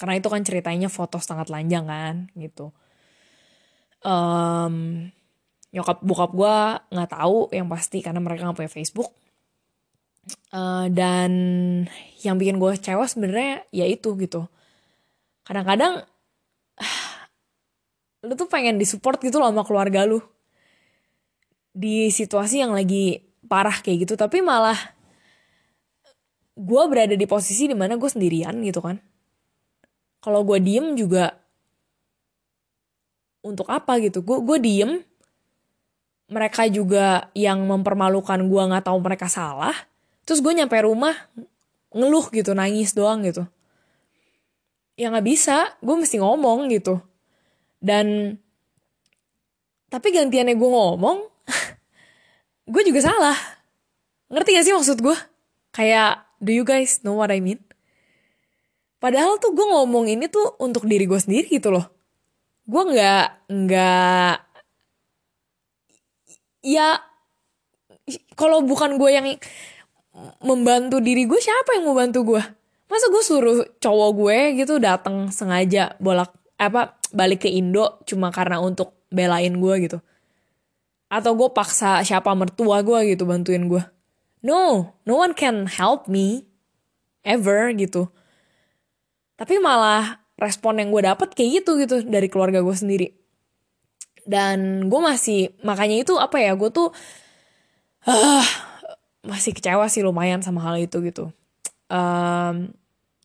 karena 0.00 0.16
itu 0.16 0.32
kan 0.32 0.40
ceritanya 0.40 0.88
foto 0.88 1.20
setengah 1.20 1.44
telanjang 1.44 1.84
kan 1.84 2.14
gitu. 2.32 2.72
Um, 4.00 5.04
nyokap 5.76 6.00
bokap 6.00 6.32
gue 6.32 6.56
nggak 6.88 7.10
tahu 7.12 7.52
yang 7.52 7.68
pasti 7.68 8.00
karena 8.00 8.16
mereka 8.24 8.48
nggak 8.48 8.64
punya 8.64 8.72
Facebook. 8.72 9.12
Uh, 10.56 10.88
dan 10.88 11.32
yang 12.24 12.40
bikin 12.40 12.56
gue 12.56 12.80
kecewa 12.80 13.04
sebenarnya 13.04 13.68
ya 13.76 13.84
itu 13.84 14.16
gitu. 14.16 14.48
Kadang-kadang 15.44 16.00
lu 18.24 18.32
tuh 18.40 18.48
pengen 18.48 18.80
disupport 18.80 19.20
gitu 19.20 19.36
loh 19.36 19.52
sama 19.52 19.68
keluarga 19.68 20.08
lu. 20.08 20.24
Di 21.76 22.08
situasi 22.08 22.64
yang 22.64 22.72
lagi 22.72 23.20
parah 23.44 23.84
kayak 23.84 24.08
gitu 24.08 24.16
tapi 24.16 24.40
malah 24.40 24.80
gue 26.56 26.82
berada 26.88 27.12
di 27.12 27.26
posisi 27.28 27.68
di 27.68 27.76
mana 27.76 28.00
gue 28.00 28.08
sendirian 28.08 28.56
gitu 28.64 28.80
kan 28.80 29.09
kalau 30.20 30.44
gue 30.44 30.60
diem 30.60 30.92
juga 30.96 31.36
untuk 33.40 33.68
apa 33.72 33.96
gitu? 34.04 34.20
Gue 34.20 34.44
gue 34.44 34.58
diem 34.60 34.92
mereka 36.30 36.68
juga 36.70 37.32
yang 37.34 37.64
mempermalukan 37.66 38.38
gue 38.46 38.62
nggak 38.70 38.86
tahu 38.86 38.98
mereka 39.02 39.26
salah 39.26 39.74
terus 40.22 40.38
gue 40.38 40.54
nyampe 40.54 40.78
rumah 40.78 41.16
ngeluh 41.90 42.30
gitu 42.30 42.54
nangis 42.54 42.94
doang 42.94 43.26
gitu. 43.26 43.48
Ya 44.94 45.10
nggak 45.10 45.26
bisa 45.26 45.74
gue 45.80 45.96
mesti 45.96 46.20
ngomong 46.22 46.70
gitu. 46.70 47.00
Dan 47.80 48.36
tapi 49.90 50.14
gantiannya 50.14 50.54
gue 50.54 50.70
ngomong 50.70 51.18
gue 52.72 52.82
juga 52.86 53.00
salah. 53.02 53.34
Ngerti 54.30 54.50
gak 54.54 54.64
sih 54.68 54.74
maksud 54.76 55.02
gue 55.02 55.16
kayak 55.74 56.22
do 56.38 56.54
you 56.54 56.62
guys 56.62 57.02
know 57.02 57.18
what 57.18 57.34
I 57.34 57.42
mean 57.42 57.58
padahal 59.00 59.40
tuh 59.40 59.56
gue 59.56 59.66
ngomong 59.66 60.06
ini 60.06 60.28
tuh 60.28 60.60
untuk 60.60 60.84
diri 60.84 61.08
gue 61.08 61.18
sendiri 61.18 61.48
gitu 61.48 61.72
loh. 61.72 61.88
Gue 62.68 62.82
nggak 62.86 63.50
nggak 63.50 64.36
ya 66.60 67.00
kalau 68.36 68.60
bukan 68.62 69.00
gue 69.00 69.10
yang 69.10 69.26
membantu 70.44 71.00
diri 71.00 71.24
gue 71.24 71.40
siapa 71.40 71.80
yang 71.80 71.88
mau 71.88 71.96
bantu 71.96 72.36
gue 72.36 72.42
masa 72.90 73.06
gue 73.06 73.22
suruh 73.22 73.58
cowok 73.78 74.10
gue 74.18 74.38
gitu 74.60 74.82
datang 74.82 75.30
sengaja 75.30 75.94
bolak 76.02 76.34
apa 76.60 76.98
balik 77.14 77.46
ke 77.46 77.50
Indo 77.50 78.02
cuma 78.04 78.28
karena 78.34 78.60
untuk 78.60 79.06
belain 79.10 79.56
gue 79.58 79.74
gitu? 79.88 79.98
Atau 81.10 81.34
gue 81.34 81.50
paksa 81.50 82.06
siapa 82.06 82.30
mertua 82.38 82.82
gue 82.86 83.14
gitu 83.14 83.24
bantuin 83.26 83.66
gue 83.66 83.82
no 84.40 84.92
no 85.04 85.14
one 85.20 85.36
can 85.36 85.68
help 85.68 86.08
me 86.08 86.48
ever 87.24 87.72
gitu 87.76 88.08
tapi 89.40 89.56
malah 89.56 90.20
respon 90.36 90.76
yang 90.76 90.92
gue 90.92 91.00
dapet 91.00 91.32
kayak 91.32 91.64
gitu 91.64 91.80
gitu 91.80 92.04
dari 92.04 92.28
keluarga 92.28 92.60
gue 92.60 92.76
sendiri. 92.76 93.08
Dan 94.28 94.84
gue 94.92 95.00
masih 95.00 95.56
makanya 95.64 95.96
itu 95.96 96.20
apa 96.20 96.36
ya 96.36 96.52
gue 96.52 96.68
tuh 96.68 96.92
uh, 98.04 98.46
masih 99.24 99.56
kecewa 99.56 99.88
sih 99.88 100.04
lumayan 100.04 100.44
sama 100.44 100.60
hal 100.60 100.76
itu 100.76 101.00
gitu. 101.00 101.32
Um, 101.88 102.76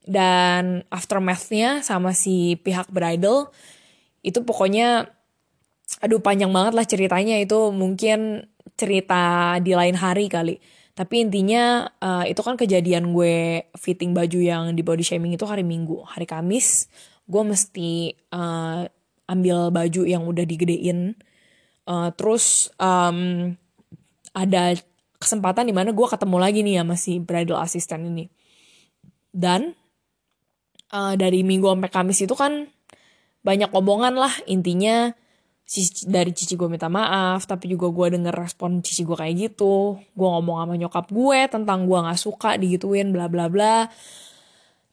dan 0.07 0.87
aftermathnya 0.87 1.83
sama 1.83 2.15
si 2.15 2.55
pihak 2.63 2.87
bridal 2.87 3.51
itu 4.23 4.39
pokoknya 4.39 5.11
aduh 5.99 6.23
panjang 6.23 6.55
banget 6.55 6.79
lah 6.79 6.87
ceritanya. 6.87 7.35
Itu 7.43 7.75
mungkin 7.75 8.47
cerita 8.79 9.55
di 9.59 9.75
lain 9.75 9.99
hari 9.99 10.31
kali 10.31 10.63
tapi 10.95 11.27
intinya 11.27 11.91
uh, 11.99 12.23
itu 12.23 12.39
kan 12.39 12.55
kejadian 12.55 13.11
gue 13.11 13.67
fitting 13.75 14.15
baju 14.15 14.39
yang 14.39 14.71
di 14.71 14.79
body 14.79 15.03
shaming 15.03 15.35
itu 15.35 15.43
hari 15.43 15.67
minggu. 15.67 16.07
Hari 16.07 16.23
kamis 16.23 16.87
gue 17.27 17.43
mesti 17.43 18.15
uh, 18.31 18.87
ambil 19.27 19.75
baju 19.75 20.01
yang 20.07 20.23
udah 20.23 20.47
digedein. 20.47 21.19
Uh, 21.83 22.15
terus 22.15 22.71
um, 22.79 23.51
ada 24.31 24.79
kesempatan 25.19 25.67
di 25.67 25.75
mana 25.75 25.91
gue 25.91 26.07
ketemu 26.07 26.37
lagi 26.39 26.59
nih 26.63 26.79
ya 26.79 26.83
masih 26.87 27.19
bridal 27.19 27.59
assistant 27.59 28.07
ini. 28.07 28.31
Dan 29.35 29.75
uh, 30.95 31.13
dari 31.19 31.43
minggu 31.43 31.75
sampai 31.75 31.91
Kamis 31.91 32.23
itu 32.23 32.39
kan 32.39 32.71
banyak 33.43 33.67
omongan 33.75 34.15
lah. 34.15 34.31
Intinya 34.47 35.11
dari 36.05 36.29
cici 36.29 36.53
gue 36.53 36.69
minta 36.69 36.85
maaf 36.93 37.49
tapi 37.49 37.65
juga 37.65 37.89
gue 37.89 38.13
denger 38.13 38.35
respon 38.37 38.85
cici 38.85 39.01
gue 39.01 39.17
kayak 39.17 39.35
gitu. 39.35 39.97
Gue 40.13 40.27
ngomong 40.29 40.61
sama 40.61 40.73
nyokap 40.77 41.09
gue 41.09 41.39
tentang 41.49 41.89
gue 41.89 41.97
nggak 41.97 42.21
suka 42.21 42.57
digituin 42.61 43.09
bla 43.09 43.25
bla 43.25 43.49
bla. 43.49 43.89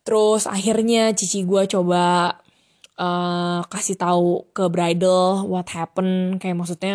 Terus 0.02 0.48
akhirnya 0.48 1.12
cici 1.12 1.44
gue 1.44 1.62
coba 1.68 2.35
uh, 2.96 3.61
kasih 3.68 4.00
tahu 4.00 4.48
ke 4.56 4.64
bridal 4.72 5.44
what 5.44 5.68
happened. 5.70 6.40
Kayak 6.40 6.56
maksudnya 6.64 6.94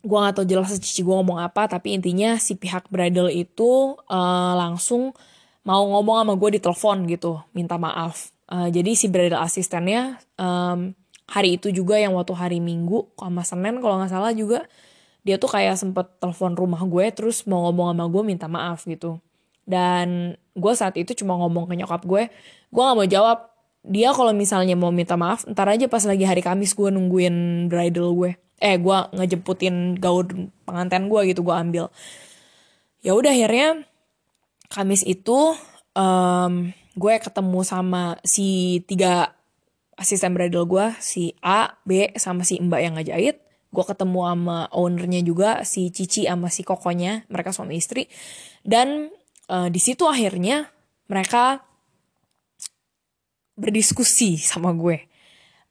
gue 0.00 0.16
gak 0.16 0.32
tau 0.40 0.48
jelas 0.48 0.72
cici 0.80 1.04
gue 1.04 1.12
ngomong 1.12 1.44
apa 1.44 1.68
tapi 1.68 1.92
intinya 1.92 2.40
si 2.40 2.56
pihak 2.56 2.88
bridal 2.88 3.28
itu 3.28 4.00
uh, 4.08 4.52
langsung 4.56 5.12
mau 5.60 5.84
ngomong 5.84 6.24
sama 6.24 6.34
gue 6.40 6.56
di 6.56 6.60
telepon 6.60 7.06
gitu 7.06 7.38
minta 7.54 7.76
maaf. 7.76 8.32
Uh, 8.50 8.66
jadi 8.66 8.98
si 8.98 9.06
bridal 9.06 9.38
asistennya 9.38 10.18
um, 10.40 10.96
hari 11.30 11.56
itu 11.56 11.70
juga 11.70 11.94
yang 11.94 12.18
waktu 12.18 12.34
hari 12.34 12.58
minggu 12.58 13.14
sama 13.14 13.46
senin 13.46 13.78
kalau 13.78 14.02
nggak 14.02 14.10
salah 14.10 14.34
juga. 14.34 14.66
Dia 15.22 15.36
tuh 15.38 15.52
kayak 15.52 15.76
sempet 15.78 16.18
telepon 16.18 16.56
rumah 16.58 16.82
gue 16.82 17.06
terus 17.14 17.46
mau 17.46 17.68
ngomong 17.68 17.94
sama 17.94 18.04
gue 18.10 18.22
minta 18.26 18.46
maaf 18.50 18.82
gitu. 18.88 19.22
Dan 19.62 20.34
gue 20.58 20.72
saat 20.74 20.98
itu 20.98 21.14
cuma 21.22 21.38
ngomong 21.38 21.70
ke 21.70 21.78
nyokap 21.78 22.02
gue 22.02 22.22
gue 22.74 22.82
nggak 22.82 22.96
mau 22.98 23.08
jawab. 23.08 23.38
Dia 23.80 24.12
kalau 24.12 24.34
misalnya 24.34 24.74
mau 24.74 24.92
minta 24.92 25.14
maaf 25.14 25.46
ntar 25.48 25.70
aja 25.70 25.88
pas 25.88 26.04
lagi 26.04 26.26
hari 26.26 26.42
kamis 26.44 26.74
gue 26.74 26.90
nungguin 26.90 27.68
bridal 27.70 28.12
gue. 28.18 28.34
Eh 28.60 28.76
gue 28.76 28.98
ngejemputin 29.16 29.96
gaun 29.96 30.52
pengantin 30.66 31.08
gue 31.08 31.20
gitu 31.30 31.40
gue 31.46 31.54
ambil. 31.54 31.86
Ya 33.00 33.16
udah 33.16 33.32
akhirnya 33.32 33.88
Kamis 34.70 35.02
itu 35.02 35.58
um, 35.98 36.54
gue 36.94 37.14
ketemu 37.18 37.60
sama 37.66 38.14
si 38.22 38.78
tiga 38.86 39.34
asisten 40.00 40.32
bridal 40.32 40.64
gue, 40.64 40.96
si 40.96 41.36
A, 41.44 41.76
B, 41.84 42.08
sama 42.16 42.40
si 42.40 42.56
Mbak 42.56 42.80
yang 42.80 42.94
ngejahit. 42.96 43.36
Gue 43.70 43.84
ketemu 43.84 44.24
sama 44.24 44.58
ownernya 44.72 45.20
juga, 45.20 45.62
si 45.68 45.92
Cici 45.92 46.24
sama 46.24 46.48
si 46.48 46.64
Kokonya, 46.64 47.28
mereka 47.28 47.52
suami 47.52 47.76
istri. 47.76 48.08
Dan 48.64 49.12
uh, 49.52 49.68
di 49.68 49.76
situ 49.76 50.08
akhirnya 50.08 50.72
mereka 51.06 51.60
berdiskusi 53.60 54.40
sama 54.40 54.72
gue. 54.72 55.04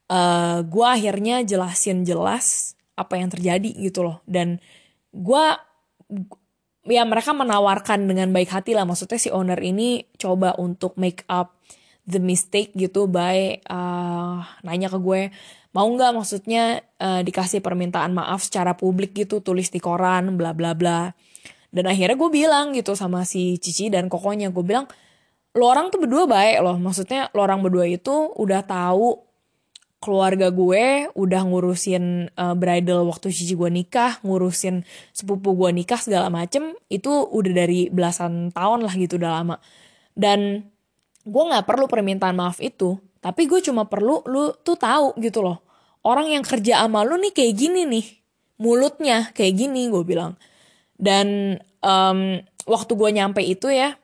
Uh, 0.05 0.61
gue 0.61 0.85
akhirnya 0.85 1.41
jelasin 1.41 2.05
jelas 2.05 2.77
apa 2.93 3.17
yang 3.17 3.33
terjadi 3.33 3.73
gitu 3.73 4.05
loh. 4.05 4.21
Dan 4.29 4.61
gue 5.09 5.45
ya 6.85 7.03
mereka 7.05 7.33
menawarkan 7.33 8.05
dengan 8.05 8.29
baik 8.33 8.49
hati 8.49 8.73
lah 8.73 8.85
maksudnya 8.85 9.21
si 9.21 9.29
owner 9.29 9.59
ini 9.61 10.05
coba 10.17 10.57
untuk 10.57 10.97
make 10.97 11.25
up 11.29 11.57
the 12.10 12.22
mistake 12.22 12.74
gitu 12.74 13.06
by 13.06 13.62
uh, 13.69 14.41
nanya 14.65 14.89
ke 14.89 14.98
gue 14.98 15.22
mau 15.72 15.86
nggak 15.86 16.17
maksudnya 16.17 16.82
uh, 16.98 17.22
dikasih 17.22 17.62
permintaan 17.62 18.17
maaf 18.17 18.41
secara 18.41 18.74
publik 18.74 19.13
gitu 19.13 19.39
tulis 19.45 19.69
di 19.69 19.78
koran 19.78 20.34
bla 20.34 20.58
bla 20.58 20.74
bla 20.74 21.13
dan 21.69 21.86
akhirnya 21.86 22.17
gue 22.17 22.30
bilang 22.34 22.74
gitu 22.74 22.98
sama 22.98 23.22
si 23.24 23.62
Cici 23.62 23.93
dan 23.93 24.10
kokonya 24.10 24.50
gue 24.50 24.65
bilang 24.65 24.89
lo 25.54 25.69
orang 25.69 25.93
tuh 25.93 26.02
berdua 26.02 26.26
baik 26.26 26.65
loh 26.65 26.78
maksudnya 26.82 27.30
lo 27.38 27.45
orang 27.45 27.62
berdua 27.62 27.86
itu 27.86 28.34
udah 28.34 28.65
tahu 28.65 29.30
keluarga 30.00 30.48
gue 30.48 31.12
udah 31.12 31.41
ngurusin 31.43 32.32
uh, 32.39 32.56
bridal 32.56 33.04
waktu 33.04 33.36
cici 33.36 33.54
gue 33.60 33.67
nikah, 33.67 34.24
ngurusin 34.24 34.88
sepupu 35.12 35.52
gue 35.60 35.76
nikah 35.76 36.00
segala 36.00 36.32
macem, 36.32 36.72
itu 36.88 37.12
udah 37.12 37.52
dari 37.52 37.91
belasan 37.91 38.56
tahun 38.56 38.88
lah 38.88 38.95
gitu 38.95 39.19
udah 39.19 39.32
lama. 39.43 39.56
Dan 40.15 40.72
gue 41.25 41.43
nggak 41.49 41.67
perlu 41.67 41.86
permintaan 41.89 42.36
maaf 42.38 42.63
itu, 42.63 42.99
tapi 43.19 43.47
gue 43.47 43.60
cuma 43.60 43.88
perlu 43.88 44.23
lu 44.27 44.55
tuh 44.63 44.79
tahu 44.79 45.15
gitu 45.19 45.43
loh. 45.43 45.60
Orang 46.03 46.32
yang 46.32 46.43
kerja 46.43 46.86
sama 46.86 47.03
lu 47.03 47.19
nih 47.19 47.36
kayak 47.36 47.53
gini 47.60 47.82
nih, 47.84 48.05
mulutnya 48.60 49.32
kayak 49.36 49.53
gini 49.60 49.91
gue 49.91 50.03
bilang. 50.08 50.39
Dan 50.95 51.60
um, 51.84 52.39
waktu 52.67 52.91
gue 52.95 53.10
nyampe 53.12 53.43
itu 53.43 53.67
ya, 53.67 53.99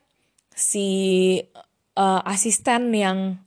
si 0.52 0.88
uh, 1.96 2.22
asisten 2.28 2.92
yang 2.92 3.40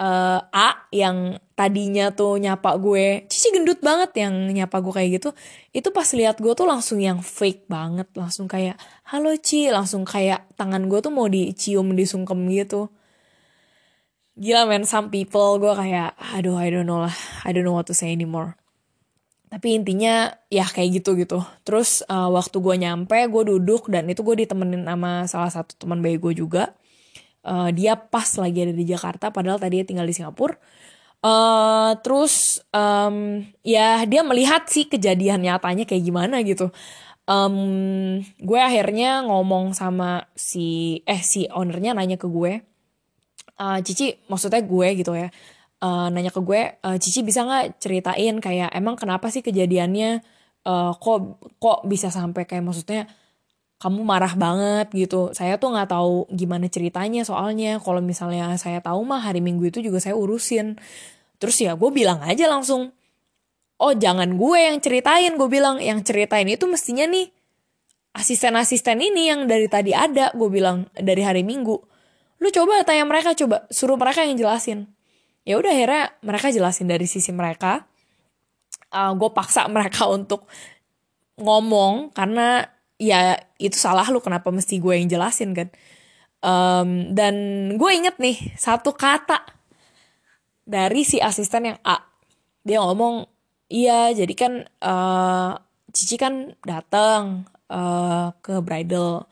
uh, 0.00 0.40
A 0.48 0.88
yang 0.90 1.36
tadinya 1.52 2.08
tuh 2.08 2.40
nyapa 2.40 2.80
gue 2.80 3.28
cici 3.28 3.52
gendut 3.52 3.84
banget 3.84 4.24
yang 4.24 4.32
nyapa 4.48 4.80
gue 4.80 4.92
kayak 4.96 5.10
gitu 5.20 5.28
itu 5.76 5.88
pas 5.92 6.08
lihat 6.16 6.40
gue 6.40 6.52
tuh 6.56 6.64
langsung 6.64 7.04
yang 7.04 7.20
fake 7.20 7.68
banget 7.68 8.08
langsung 8.16 8.48
kayak 8.48 8.80
halo 9.04 9.36
Ci 9.36 9.68
langsung 9.68 10.08
kayak 10.08 10.48
tangan 10.56 10.88
gue 10.88 10.98
tuh 11.04 11.12
mau 11.12 11.28
dicium 11.28 11.92
disungkem 11.92 12.48
gitu. 12.48 12.88
Gila 14.40 14.64
men 14.64 14.88
some 14.88 15.12
people 15.12 15.60
gue 15.60 15.72
kayak 15.76 16.16
aduh 16.32 16.56
I 16.56 16.72
don't 16.72 16.88
know 16.88 17.04
lah 17.04 17.14
I 17.44 17.52
don't 17.52 17.68
know 17.68 17.76
what 17.76 17.84
to 17.92 17.94
say 17.94 18.08
anymore. 18.16 18.56
Tapi 19.50 19.76
intinya 19.76 20.32
ya 20.48 20.64
kayak 20.64 21.02
gitu 21.02 21.18
gitu. 21.18 21.44
Terus 21.66 22.06
uh, 22.08 22.30
waktu 22.32 22.56
gue 22.56 22.74
nyampe 22.80 23.18
gue 23.28 23.42
duduk 23.52 23.90
dan 23.92 24.08
itu 24.08 24.24
gue 24.24 24.46
ditemenin 24.46 24.86
sama 24.86 25.28
salah 25.28 25.52
satu 25.52 25.76
teman 25.76 26.00
bayi 26.00 26.16
gue 26.16 26.32
juga 26.32 26.72
uh, 27.46 27.68
dia 27.72 27.96
pas 27.96 28.26
lagi 28.38 28.58
ada 28.64 28.74
di 28.74 28.84
Jakarta 28.84 29.32
padahal 29.32 29.60
tadi 29.60 29.80
dia 29.80 29.86
tinggal 29.86 30.08
di 30.08 30.14
Singapura. 30.16 30.56
Uh, 31.20 32.00
terus 32.00 32.64
um, 32.72 33.44
ya 33.60 34.08
dia 34.08 34.24
melihat 34.24 34.64
sih 34.72 34.88
kejadian 34.88 35.44
nyatanya 35.44 35.84
kayak 35.84 36.04
gimana 36.04 36.40
gitu. 36.40 36.72
Um, 37.28 38.24
gue 38.40 38.60
akhirnya 38.60 39.22
ngomong 39.28 39.76
sama 39.76 40.26
si 40.34 40.98
eh 41.06 41.20
si 41.22 41.46
ownernya 41.52 41.94
nanya 41.94 42.16
ke 42.18 42.26
gue 42.26 42.64
uh, 43.60 43.78
Cici 43.84 44.16
maksudnya 44.26 44.64
gue 44.64 44.88
gitu 44.96 45.12
ya 45.14 45.28
uh, 45.84 46.08
nanya 46.08 46.32
ke 46.32 46.40
gue 46.40 46.80
uh, 46.80 46.96
Cici 46.96 47.20
bisa 47.20 47.44
nggak 47.44 47.78
ceritain 47.78 48.40
kayak 48.40 48.72
emang 48.72 48.96
kenapa 48.96 49.28
sih 49.28 49.44
kejadiannya 49.44 50.24
uh, 50.64 50.92
kok 50.96 51.38
kok 51.60 51.78
bisa 51.84 52.08
sampai 52.08 52.48
kayak 52.48 52.64
maksudnya 52.64 53.06
kamu 53.80 54.04
marah 54.04 54.36
banget 54.36 54.92
gitu. 54.92 55.32
Saya 55.32 55.56
tuh 55.56 55.72
nggak 55.72 55.88
tahu 55.88 56.28
gimana 56.28 56.68
ceritanya 56.68 57.24
soalnya. 57.24 57.80
Kalau 57.80 58.04
misalnya 58.04 58.52
saya 58.60 58.84
tahu 58.84 59.00
mah 59.08 59.24
hari 59.24 59.40
Minggu 59.40 59.72
itu 59.72 59.80
juga 59.80 60.04
saya 60.04 60.12
urusin. 60.20 60.76
Terus 61.40 61.56
ya 61.64 61.72
gue 61.72 61.88
bilang 61.88 62.20
aja 62.20 62.44
langsung, 62.44 62.92
oh 63.80 63.92
jangan 63.96 64.36
gue 64.36 64.58
yang 64.60 64.76
ceritain. 64.84 65.32
Gue 65.40 65.48
bilang 65.48 65.80
yang 65.80 66.04
ceritain 66.04 66.44
itu 66.44 66.68
mestinya 66.68 67.08
nih 67.08 67.32
asisten-asisten 68.12 69.00
ini 69.00 69.32
yang 69.32 69.48
dari 69.48 69.64
tadi 69.64 69.96
ada. 69.96 70.28
Gue 70.36 70.52
bilang 70.52 70.84
dari 70.92 71.24
hari 71.24 71.40
Minggu. 71.40 71.80
Lu 72.36 72.48
coba 72.52 72.84
tanya 72.84 73.08
mereka, 73.08 73.32
coba 73.32 73.64
suruh 73.72 73.96
mereka 73.96 74.28
yang 74.28 74.36
jelasin. 74.36 74.92
Ya 75.48 75.56
udah 75.56 75.72
akhirnya 75.72 76.12
mereka 76.20 76.52
jelasin 76.52 76.84
dari 76.84 77.08
sisi 77.08 77.32
mereka. 77.32 77.88
Uh, 78.92 79.16
gue 79.16 79.32
paksa 79.32 79.64
mereka 79.72 80.04
untuk 80.20 80.44
ngomong 81.40 82.12
karena 82.12 82.68
ya 83.00 83.40
itu 83.56 83.80
salah 83.80 84.04
lu 84.12 84.20
kenapa 84.20 84.52
mesti 84.52 84.76
gue 84.76 85.00
yang 85.00 85.08
jelasin 85.08 85.56
kan? 85.56 85.72
Um, 86.44 87.16
dan 87.16 87.34
gue 87.80 87.90
inget 87.96 88.20
nih 88.20 88.36
satu 88.60 88.92
kata 88.92 89.40
dari 90.68 91.02
si 91.08 91.16
asisten 91.16 91.72
yang 91.72 91.78
A. 91.80 92.04
Dia 92.60 92.84
ngomong 92.84 93.24
iya 93.72 94.12
jadi 94.12 94.34
kan 94.36 94.52
uh, 94.84 95.56
Cici 95.90 96.20
kan 96.20 96.54
datang 96.62 97.48
uh, 97.72 98.36
ke 98.44 98.60
bridal. 98.60 99.26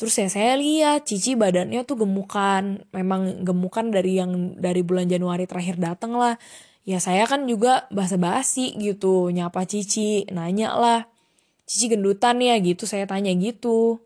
Terus 0.00 0.16
ya 0.16 0.26
saya 0.32 0.56
lihat 0.56 1.04
Cici 1.04 1.36
badannya 1.36 1.84
tuh 1.84 2.02
gemukan 2.02 2.88
memang 2.90 3.44
gemukan 3.44 3.92
dari 3.92 4.16
yang 4.16 4.56
dari 4.56 4.80
bulan 4.80 5.06
Januari 5.06 5.44
terakhir 5.44 5.76
datang 5.76 6.16
lah. 6.16 6.40
Ya 6.88 6.98
saya 6.98 7.28
kan 7.28 7.44
juga 7.44 7.84
basa-basi 7.92 8.74
gitu 8.80 9.28
nyapa 9.28 9.68
Cici 9.68 10.24
nanya 10.32 10.72
lah 10.74 11.19
Cici 11.70 11.86
gendutan 11.86 12.42
ya 12.42 12.58
gitu. 12.58 12.82
Saya 12.82 13.06
tanya 13.06 13.30
gitu. 13.38 14.02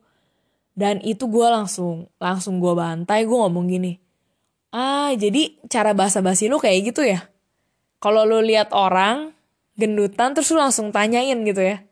Dan 0.76 1.00
itu 1.00 1.24
gue 1.24 1.48
langsung 1.48 2.12
langsung 2.20 2.60
gue 2.60 2.76
bantai 2.76 3.24
gue 3.24 3.38
ngomong 3.38 3.70
gini 3.72 4.04
ah 4.74 5.14
jadi 5.14 5.54
cara 5.70 5.94
basa-basi 5.94 6.50
lu 6.50 6.58
kayak 6.58 6.90
gitu 6.90 7.06
ya? 7.06 7.30
Kalau 8.02 8.26
lu 8.26 8.42
lihat 8.42 8.74
orang 8.74 9.30
gendutan 9.78 10.34
terus 10.34 10.50
lu 10.50 10.58
langsung 10.58 10.90
tanyain 10.90 11.38
gitu 11.46 11.62
ya. 11.62 11.86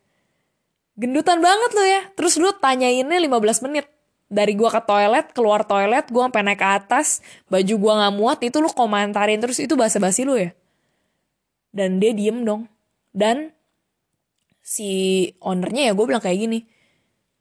Gendutan 0.98 1.38
banget 1.38 1.70
lu 1.72 1.84
ya. 1.86 2.02
Terus 2.18 2.34
lu 2.42 2.50
tanyainnya 2.58 3.22
15 3.22 3.64
menit. 3.70 3.86
Dari 4.32 4.58
gua 4.58 4.72
ke 4.74 4.82
toilet 4.82 5.30
keluar 5.30 5.62
toilet 5.62 6.10
gua 6.10 6.26
sampai 6.28 6.42
naik 6.42 6.60
ke 6.60 6.68
atas 6.68 7.22
baju 7.52 7.74
gua 7.78 7.92
nggak 8.02 8.14
muat 8.18 8.38
itu 8.42 8.58
lu 8.58 8.68
komentarin 8.72 9.38
terus 9.38 9.62
itu 9.62 9.78
basa-basi 9.78 10.26
lu 10.26 10.34
ya? 10.34 10.50
Dan 11.70 12.02
dia 12.02 12.12
diem 12.12 12.42
dong. 12.42 12.66
Dan 13.14 13.54
si 14.62 14.90
ownernya 15.42 15.90
ya 15.90 15.92
gue 15.92 16.06
bilang 16.06 16.22
kayak 16.22 16.38
gini 16.38 16.62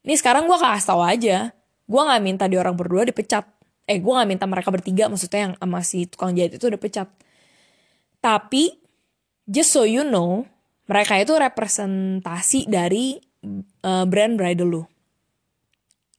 ini 0.02 0.14
sekarang 0.18 0.50
gue 0.50 0.58
kasih 0.58 0.88
tau 0.90 1.06
aja 1.06 1.54
gue 1.86 2.02
nggak 2.02 2.22
minta 2.26 2.46
di 2.50 2.58
orang 2.58 2.74
berdua 2.74 3.06
dipecat. 3.06 3.46
Eh 3.90 4.00
gue 4.00 4.14
gak 4.14 4.30
minta 4.30 4.48
mereka 4.48 4.72
bertiga 4.72 5.12
maksudnya 5.12 5.52
yang 5.52 5.54
sama 5.60 5.84
si 5.84 6.08
tukang 6.08 6.32
jahit 6.32 6.56
itu 6.56 6.64
udah 6.64 6.80
pecat 6.80 7.12
tapi 8.22 8.78
just 9.50 9.74
so 9.74 9.84
you 9.84 10.06
know 10.06 10.46
mereka 10.86 11.18
itu 11.18 11.34
representasi 11.34 12.70
dari 12.70 13.18
uh, 13.84 14.06
brand 14.06 14.38
bridal 14.38 14.70
lu. 14.70 14.84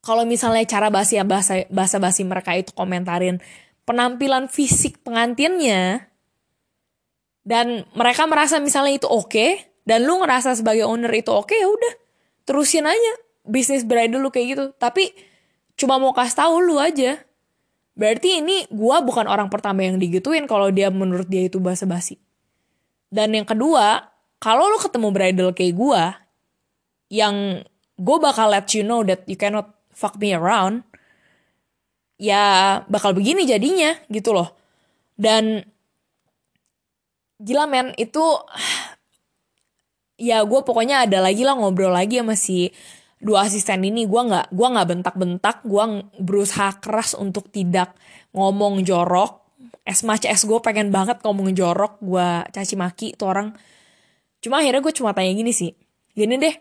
Kalau 0.02 0.26
misalnya 0.26 0.66
cara 0.66 0.90
basi 0.90 1.14
bahasa 1.22 1.62
bahasa 1.70 2.02
basi 2.02 2.26
mereka 2.26 2.58
itu 2.58 2.74
komentarin 2.74 3.38
penampilan 3.86 4.50
fisik 4.50 4.98
pengantinnya 5.06 6.10
dan 7.46 7.86
mereka 7.94 8.26
merasa 8.26 8.58
misalnya 8.58 8.98
itu 8.98 9.06
oke 9.06 9.30
okay, 9.30 9.71
dan 9.82 10.06
lu 10.06 10.22
ngerasa 10.22 10.54
sebagai 10.58 10.86
owner 10.86 11.10
itu 11.10 11.30
oke 11.30 11.50
okay, 11.50 11.62
ya 11.62 11.68
udah 11.68 11.94
terusin 12.46 12.86
aja 12.86 13.12
bisnis 13.42 13.82
bridal 13.82 14.22
lu 14.22 14.30
kayak 14.30 14.46
gitu 14.54 14.64
tapi 14.78 15.10
cuma 15.74 15.98
mau 15.98 16.14
kasih 16.14 16.36
tahu 16.38 16.62
lu 16.62 16.78
aja 16.78 17.18
Berarti 17.92 18.40
ini 18.40 18.64
gue 18.72 18.96
bukan 19.04 19.28
orang 19.28 19.52
pertama 19.52 19.84
yang 19.84 20.00
digituin 20.00 20.48
kalau 20.48 20.72
dia 20.72 20.88
menurut 20.88 21.28
dia 21.28 21.44
itu 21.44 21.60
basa-basi. 21.60 22.16
Dan 23.12 23.36
yang 23.36 23.44
kedua, 23.44 24.08
kalau 24.40 24.72
lo 24.72 24.80
ketemu 24.80 25.08
bridal 25.12 25.50
kayak 25.52 25.74
gue, 25.76 26.02
yang 27.12 27.60
gue 28.00 28.16
bakal 28.16 28.48
let 28.48 28.72
you 28.72 28.80
know 28.80 29.04
that 29.04 29.20
you 29.28 29.36
cannot 29.36 29.76
fuck 29.92 30.16
me 30.16 30.32
around, 30.32 30.80
ya 32.16 32.80
bakal 32.88 33.12
begini 33.12 33.44
jadinya 33.44 34.00
gitu 34.08 34.32
loh. 34.32 34.56
Dan 35.20 35.68
gila 37.36 37.68
men 37.68 37.92
itu 38.00 38.24
ya 40.20 40.44
gue 40.44 40.60
pokoknya 40.62 41.08
ada 41.08 41.18
lagi 41.24 41.42
lah 41.42 41.56
ngobrol 41.56 41.92
lagi 41.92 42.20
sama 42.20 42.36
si 42.36 42.72
dua 43.22 43.46
asisten 43.46 43.86
ini. 43.86 44.04
Gue 44.04 44.22
nggak 44.26 44.50
gua 44.50 44.68
nggak 44.74 44.88
bentak-bentak. 44.90 45.56
Gue 45.62 46.04
berusaha 46.18 46.82
keras 46.82 47.14
untuk 47.14 47.48
tidak 47.54 47.94
ngomong 48.34 48.82
jorok. 48.82 49.40
As 49.86 50.02
much 50.02 50.26
as 50.26 50.42
gue 50.42 50.58
pengen 50.62 50.90
banget 50.90 51.22
ngomong 51.22 51.54
jorok 51.54 52.02
gue 52.02 52.28
caci 52.50 52.74
maki 52.74 53.14
tuh 53.14 53.30
orang. 53.30 53.48
Cuma 54.42 54.58
akhirnya 54.58 54.82
gue 54.82 54.94
cuma 54.94 55.14
tanya 55.14 55.30
gini 55.34 55.54
sih. 55.54 55.70
Gini 56.12 56.34
deh. 56.38 56.54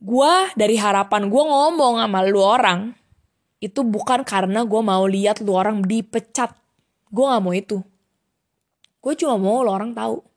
Gue 0.00 0.32
dari 0.56 0.80
harapan 0.80 1.28
gue 1.28 1.42
ngomong 1.44 2.00
sama 2.00 2.20
lu 2.24 2.40
orang 2.40 2.96
itu 3.60 3.84
bukan 3.84 4.24
karena 4.24 4.64
gue 4.64 4.80
mau 4.80 5.04
lihat 5.04 5.44
lu 5.44 5.52
orang 5.52 5.84
dipecat. 5.84 6.56
Gue 7.12 7.24
nggak 7.28 7.42
mau 7.44 7.52
itu. 7.52 7.78
Gue 9.00 9.12
cuma 9.16 9.36
mau 9.36 9.64
lu 9.64 9.72
orang 9.72 9.92
tahu 9.92 10.29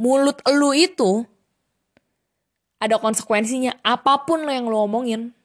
mulut 0.00 0.40
lu 0.48 0.72
itu 0.72 1.28
ada 2.80 2.96
konsekuensinya 2.96 3.84
apa 3.84 4.24
pun 4.24 4.48
lo 4.48 4.50
yang 4.50 4.64
lo 4.72 4.88
omongin. 4.88 5.36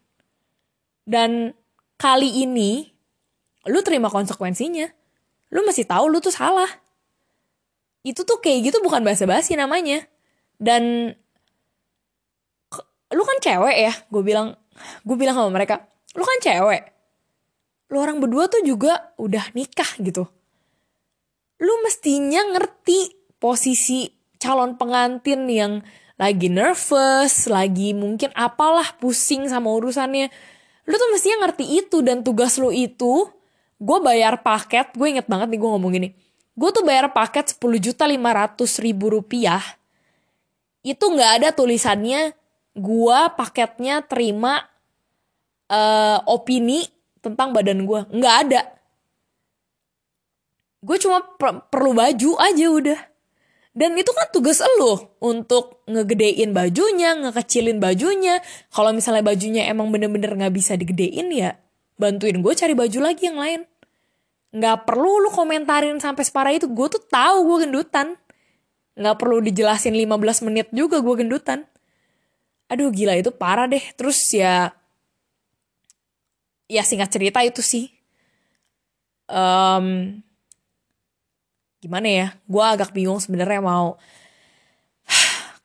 Dan 1.04 1.52
kali 2.00 2.48
ini 2.48 2.88
lu 3.68 3.84
terima 3.84 4.08
konsekuensinya. 4.08 4.88
Lu 5.52 5.68
masih 5.68 5.84
tahu 5.84 6.08
lu 6.08 6.24
tuh 6.24 6.32
salah. 6.32 6.72
Itu 8.08 8.24
tuh 8.24 8.40
kayak 8.40 8.72
gitu 8.72 8.80
bukan 8.80 9.04
basa-basi 9.04 9.60
namanya. 9.60 10.08
Dan 10.56 11.12
lu 13.12 13.24
kan 13.28 13.38
cewek 13.44 13.76
ya 13.76 13.94
gue 14.12 14.24
bilang 14.26 14.56
gue 15.06 15.16
bilang 15.16 15.36
sama 15.36 15.52
mereka 15.52 15.84
lu 16.16 16.24
kan 16.24 16.40
cewek. 16.40 16.96
Lu 17.92 18.00
orang 18.00 18.24
berdua 18.24 18.48
tuh 18.48 18.64
juga 18.64 19.12
udah 19.20 19.52
nikah 19.52 20.00
gitu. 20.00 20.24
Lu 21.60 21.74
mestinya 21.84 22.56
ngerti 22.56 23.28
posisi 23.38 24.15
calon 24.46 24.78
pengantin 24.78 25.50
yang 25.50 25.82
lagi 26.22 26.48
nervous, 26.48 27.50
lagi 27.50 27.98
mungkin 27.98 28.30
apalah 28.38 28.94
pusing 29.02 29.50
sama 29.50 29.74
urusannya. 29.74 30.30
Lu 30.86 30.94
tuh 30.94 31.10
mestinya 31.10 31.50
ngerti 31.50 31.82
itu 31.82 32.06
dan 32.06 32.22
tugas 32.22 32.62
lu 32.62 32.70
itu, 32.70 33.26
gue 33.82 33.98
bayar 34.06 34.46
paket, 34.46 34.94
gue 34.94 35.18
inget 35.18 35.26
banget 35.26 35.50
nih 35.50 35.60
gue 35.60 35.70
ngomong 35.74 35.92
gini. 35.92 36.10
Gue 36.56 36.70
tuh 36.72 36.86
bayar 36.86 37.10
paket 37.12 37.58
10 37.58 37.82
juta 37.82 38.06
500 38.06 38.86
ribu 38.86 39.12
rupiah. 39.12 39.66
Itu 40.86 41.10
gak 41.18 41.42
ada 41.42 41.50
tulisannya, 41.52 42.38
gue 42.78 43.20
paketnya 43.36 44.06
terima 44.06 44.62
uh, 45.68 46.22
opini 46.30 46.86
tentang 47.20 47.52
badan 47.52 47.84
gue. 47.84 48.02
Nggak 48.14 48.36
ada. 48.48 48.62
Gue 50.86 51.02
cuma 51.02 51.26
per 51.26 51.66
perlu 51.74 51.98
baju 51.98 52.38
aja 52.38 52.66
udah 52.70 53.15
dan 53.76 53.92
itu 54.00 54.08
kan 54.16 54.32
tugas 54.32 54.64
lo 54.80 55.20
untuk 55.20 55.84
ngegedein 55.84 56.56
bajunya, 56.56 57.12
ngekecilin 57.20 57.84
bajunya. 57.84 58.40
Kalau 58.72 58.96
misalnya 58.96 59.20
bajunya 59.20 59.68
emang 59.68 59.92
bener-bener 59.92 60.32
gak 60.32 60.56
bisa 60.56 60.80
digedein 60.80 61.28
ya, 61.36 61.60
bantuin 62.00 62.40
gue 62.40 62.54
cari 62.56 62.72
baju 62.72 63.00
lagi 63.04 63.28
yang 63.28 63.36
lain. 63.36 63.62
Gak 64.56 64.88
perlu 64.88 65.28
lu 65.28 65.28
komentarin 65.28 66.00
sampai 66.00 66.24
separah 66.24 66.56
itu. 66.56 66.72
Gue 66.72 66.88
tuh 66.88 67.04
tahu 67.04 67.52
gue 67.52 67.68
gendutan. 67.68 68.16
Gak 68.96 69.20
perlu 69.20 69.44
dijelasin 69.44 69.92
15 69.92 70.48
menit 70.48 70.72
juga 70.72 71.04
gue 71.04 71.16
gendutan. 71.20 71.68
Aduh 72.72 72.96
gila 72.96 73.20
itu 73.20 73.36
parah 73.36 73.68
deh. 73.68 73.84
Terus 74.00 74.24
ya, 74.32 74.72
ya 76.72 76.80
singkat 76.88 77.12
cerita 77.12 77.44
itu 77.44 77.60
sih. 77.60 77.92
Um, 79.28 80.24
gimana 81.86 82.10
ya 82.10 82.28
gue 82.50 82.64
agak 82.66 82.98
bingung 82.98 83.22
sebenarnya 83.22 83.62
mau 83.62 84.02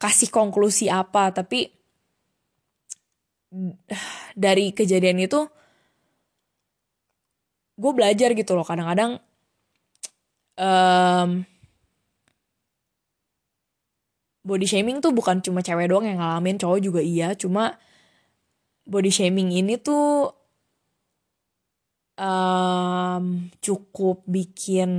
kasih 0.01 0.29
konklusi 0.29 0.85
apa 0.93 1.33
tapi 1.33 1.73
dari 4.37 4.71
kejadian 4.71 5.25
itu 5.25 5.49
gue 7.81 7.91
belajar 7.91 8.31
gitu 8.37 8.53
loh. 8.53 8.63
Kadang-kadang 8.63 9.17
um, 10.61 11.29
body 14.45 14.67
shaming 14.69 15.01
tuh 15.01 15.11
bukan 15.11 15.41
cuma 15.41 15.65
cewek 15.65 15.89
doang 15.89 16.05
yang 16.05 16.21
ngalamin 16.21 16.61
cowok 16.61 16.79
juga 16.79 17.01
iya. 17.01 17.33
Cuma 17.33 17.75
body 18.85 19.11
shaming 19.11 19.51
ini 19.51 19.81
tuh 19.81 20.31
um, 22.21 23.49
cukup 23.59 24.23
bikin 24.29 24.91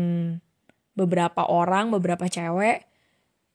beberapa 0.92 1.48
orang, 1.48 1.92
beberapa 1.92 2.28
cewek 2.28 2.85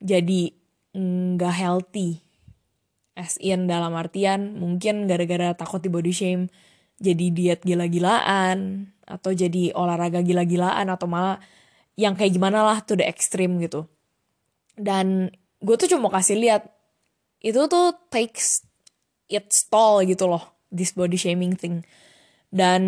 jadi 0.02 0.54
nggak 0.98 1.56
healthy. 1.56 2.22
As 3.18 3.38
in 3.42 3.66
dalam 3.66 3.98
artian 3.98 4.62
mungkin 4.62 5.10
gara-gara 5.10 5.58
takut 5.58 5.82
di 5.82 5.90
body 5.90 6.14
shame 6.14 6.54
jadi 7.02 7.34
diet 7.34 7.62
gila-gilaan 7.66 8.90
atau 9.06 9.34
jadi 9.34 9.74
olahraga 9.74 10.22
gila-gilaan 10.22 10.86
atau 10.90 11.10
malah 11.10 11.42
yang 11.98 12.14
kayak 12.14 12.38
gimana 12.38 12.62
lah 12.62 12.78
tuh 12.86 13.02
the 13.02 13.06
extreme 13.06 13.58
gitu. 13.58 13.90
Dan 14.78 15.34
gue 15.62 15.76
tuh 15.82 15.90
cuma 15.90 16.14
kasih 16.14 16.38
lihat 16.38 16.70
itu 17.42 17.58
tuh 17.66 17.98
takes 18.14 18.66
its 19.30 19.66
toll 19.66 20.06
gitu 20.06 20.30
loh 20.30 20.54
this 20.70 20.94
body 20.94 21.18
shaming 21.18 21.58
thing. 21.58 21.82
Dan 22.54 22.82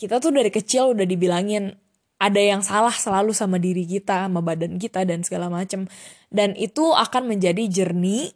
kita 0.00 0.22
tuh 0.24 0.32
dari 0.32 0.48
kecil 0.48 0.96
udah 0.96 1.04
dibilangin 1.04 1.76
ada 2.18 2.42
yang 2.42 2.66
salah 2.66 2.92
selalu 2.92 3.30
sama 3.30 3.62
diri 3.62 3.86
kita, 3.86 4.26
sama 4.26 4.42
badan 4.42 4.74
kita 4.76 5.06
dan 5.06 5.22
segala 5.22 5.46
macem. 5.46 5.86
Dan 6.28 6.58
itu 6.58 6.90
akan 6.90 7.30
menjadi 7.30 7.62
jernih 7.70 8.34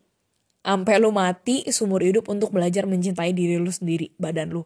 sampai 0.63 1.03
lu 1.03 1.11
mati 1.11 1.67
sumur 1.75 1.99
hidup 2.07 2.31
untuk 2.31 2.55
belajar 2.55 2.87
mencintai 2.87 3.35
diri 3.35 3.59
lu 3.59 3.75
sendiri, 3.75 4.15
badan 4.23 4.55
lu. 4.55 4.63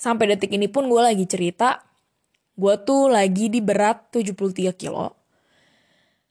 Sampai 0.00 0.32
detik 0.32 0.48
ini 0.56 0.66
pun 0.72 0.88
gue 0.88 0.98
lagi 1.04 1.28
cerita, 1.28 1.84
gue 2.56 2.74
tuh 2.88 3.12
lagi 3.12 3.52
di 3.52 3.60
berat 3.60 4.08
73 4.08 4.72
kilo. 4.72 5.12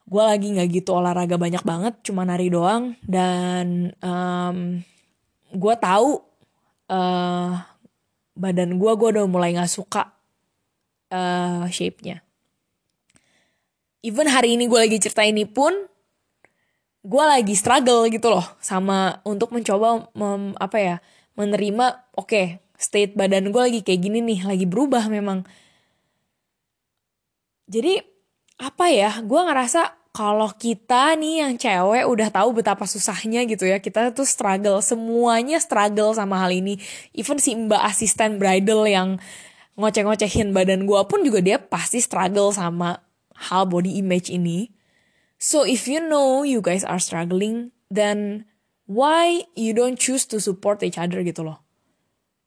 Gue 0.04 0.24
lagi 0.26 0.52
gak 0.58 0.68
gitu 0.74 0.98
olahraga 0.98 1.38
banyak 1.38 1.62
banget, 1.62 1.94
cuma 2.02 2.26
nari 2.26 2.50
doang. 2.50 2.98
Dan 3.06 3.94
um, 4.02 4.82
gue 5.54 5.76
tahu 5.78 6.18
uh, 6.90 7.62
badan 8.34 8.82
gue 8.82 8.92
gue 8.98 9.10
udah 9.14 9.26
mulai 9.30 9.54
nggak 9.54 9.70
suka 9.70 10.10
uh, 11.14 11.70
shape-nya 11.70 12.23
even 14.04 14.28
hari 14.28 14.60
ini 14.60 14.68
gue 14.68 14.78
lagi 14.78 15.00
cerita 15.00 15.24
ini 15.24 15.48
pun 15.48 15.72
gue 17.04 17.24
lagi 17.24 17.56
struggle 17.56 18.08
gitu 18.12 18.32
loh 18.32 18.44
sama 18.60 19.24
untuk 19.24 19.52
mencoba 19.56 20.08
mem, 20.16 20.56
apa 20.60 20.78
ya 20.80 20.96
menerima 21.36 22.16
oke 22.16 22.28
okay, 22.30 22.46
state 22.76 23.16
badan 23.16 23.50
gue 23.50 23.62
lagi 23.64 23.80
kayak 23.80 24.02
gini 24.04 24.20
nih 24.20 24.40
lagi 24.44 24.68
berubah 24.68 25.08
memang. 25.08 25.48
Jadi 27.68 28.00
apa 28.60 28.92
ya 28.92 29.24
gue 29.24 29.42
ngerasa 29.42 30.12
kalau 30.14 30.52
kita 30.54 31.18
nih 31.18 31.42
yang 31.42 31.54
cewek 31.58 32.06
udah 32.06 32.30
tahu 32.30 32.62
betapa 32.62 32.86
susahnya 32.86 33.50
gitu 33.50 33.66
ya 33.66 33.82
kita 33.82 34.14
tuh 34.14 34.30
struggle 34.30 34.78
semuanya 34.84 35.58
struggle 35.64 36.12
sama 36.14 36.38
hal 36.44 36.52
ini. 36.54 36.78
Even 37.16 37.40
si 37.40 37.56
mbak 37.56 37.82
asisten 37.82 38.38
bridal 38.38 38.84
yang 38.86 39.18
ngoceh-ngocehin 39.74 40.54
badan 40.54 40.86
gue 40.86 41.02
pun 41.10 41.26
juga 41.26 41.40
dia 41.42 41.58
pasti 41.58 41.98
struggle 41.98 42.54
sama 42.54 43.02
hal 43.52 43.68
body 43.68 44.00
image 44.00 44.32
ini 44.32 44.72
so 45.36 45.68
if 45.68 45.88
you 45.90 46.00
know 46.00 46.48
you 46.48 46.64
guys 46.64 46.88
are 46.88 47.00
struggling 47.00 47.76
then 47.92 48.48
why 48.88 49.44
you 49.60 49.76
don't 49.76 50.00
choose 50.00 50.24
to 50.24 50.40
support 50.40 50.80
each 50.84 51.00
other 51.00 51.20
gitu 51.24 51.44
loh 51.44 51.60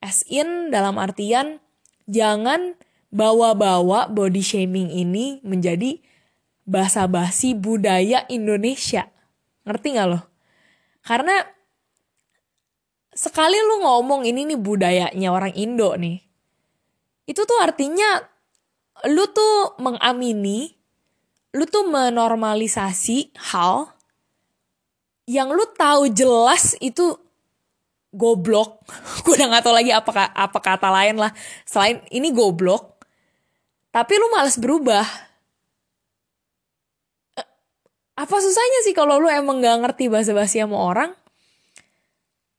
as 0.01 0.25
in 0.29 0.73
dalam 0.73 0.97
artian 0.97 1.61
jangan 2.09 2.79
bawa-bawa 3.11 4.13
body 4.13 4.45
shaming 4.45 4.93
ini 4.93 5.41
menjadi 5.41 6.05
basa-basi 6.67 7.55
budaya 7.55 8.27
Indonesia. 8.29 9.09
Ngerti 9.65 9.89
gak 9.97 10.09
lo? 10.11 10.21
Karena 11.07 11.41
sekali 13.15 13.57
lu 13.57 13.87
ngomong 13.87 14.27
ini 14.27 14.45
nih 14.53 14.61
budayanya 14.61 15.29
orang 15.33 15.55
Indo 15.55 15.95
nih. 15.97 16.21
Itu 17.25 17.47
tuh 17.47 17.59
artinya 17.63 18.21
lu 19.09 19.25
tuh 19.31 19.79
mengamini, 19.81 20.76
lu 21.57 21.65
tuh 21.65 21.89
menormalisasi 21.89 23.33
hal 23.51 23.89
yang 25.25 25.49
lu 25.49 25.65
tahu 25.73 26.13
jelas 26.13 26.77
itu 26.85 27.17
goblok. 28.13 28.85
Gue 29.25 29.41
udah 29.41 29.57
gak 29.57 29.65
tau 29.65 29.75
lagi 29.75 29.91
apa, 29.91 30.31
apa 30.37 30.59
kata 30.61 30.89
lain 30.93 31.17
lah. 31.17 31.33
Selain 31.65 32.05
ini 32.13 32.31
goblok. 32.31 33.01
Tapi 33.91 34.13
lu 34.21 34.29
males 34.29 34.61
berubah 34.61 35.27
apa 38.17 38.37
susahnya 38.41 38.81
sih 38.89 38.97
kalau 38.97 39.21
lu 39.21 39.29
emang 39.29 39.61
gak 39.61 39.77
ngerti 39.85 40.09
bahasa 40.09 40.33
basi 40.33 40.57
sama 40.57 40.81
orang 40.81 41.13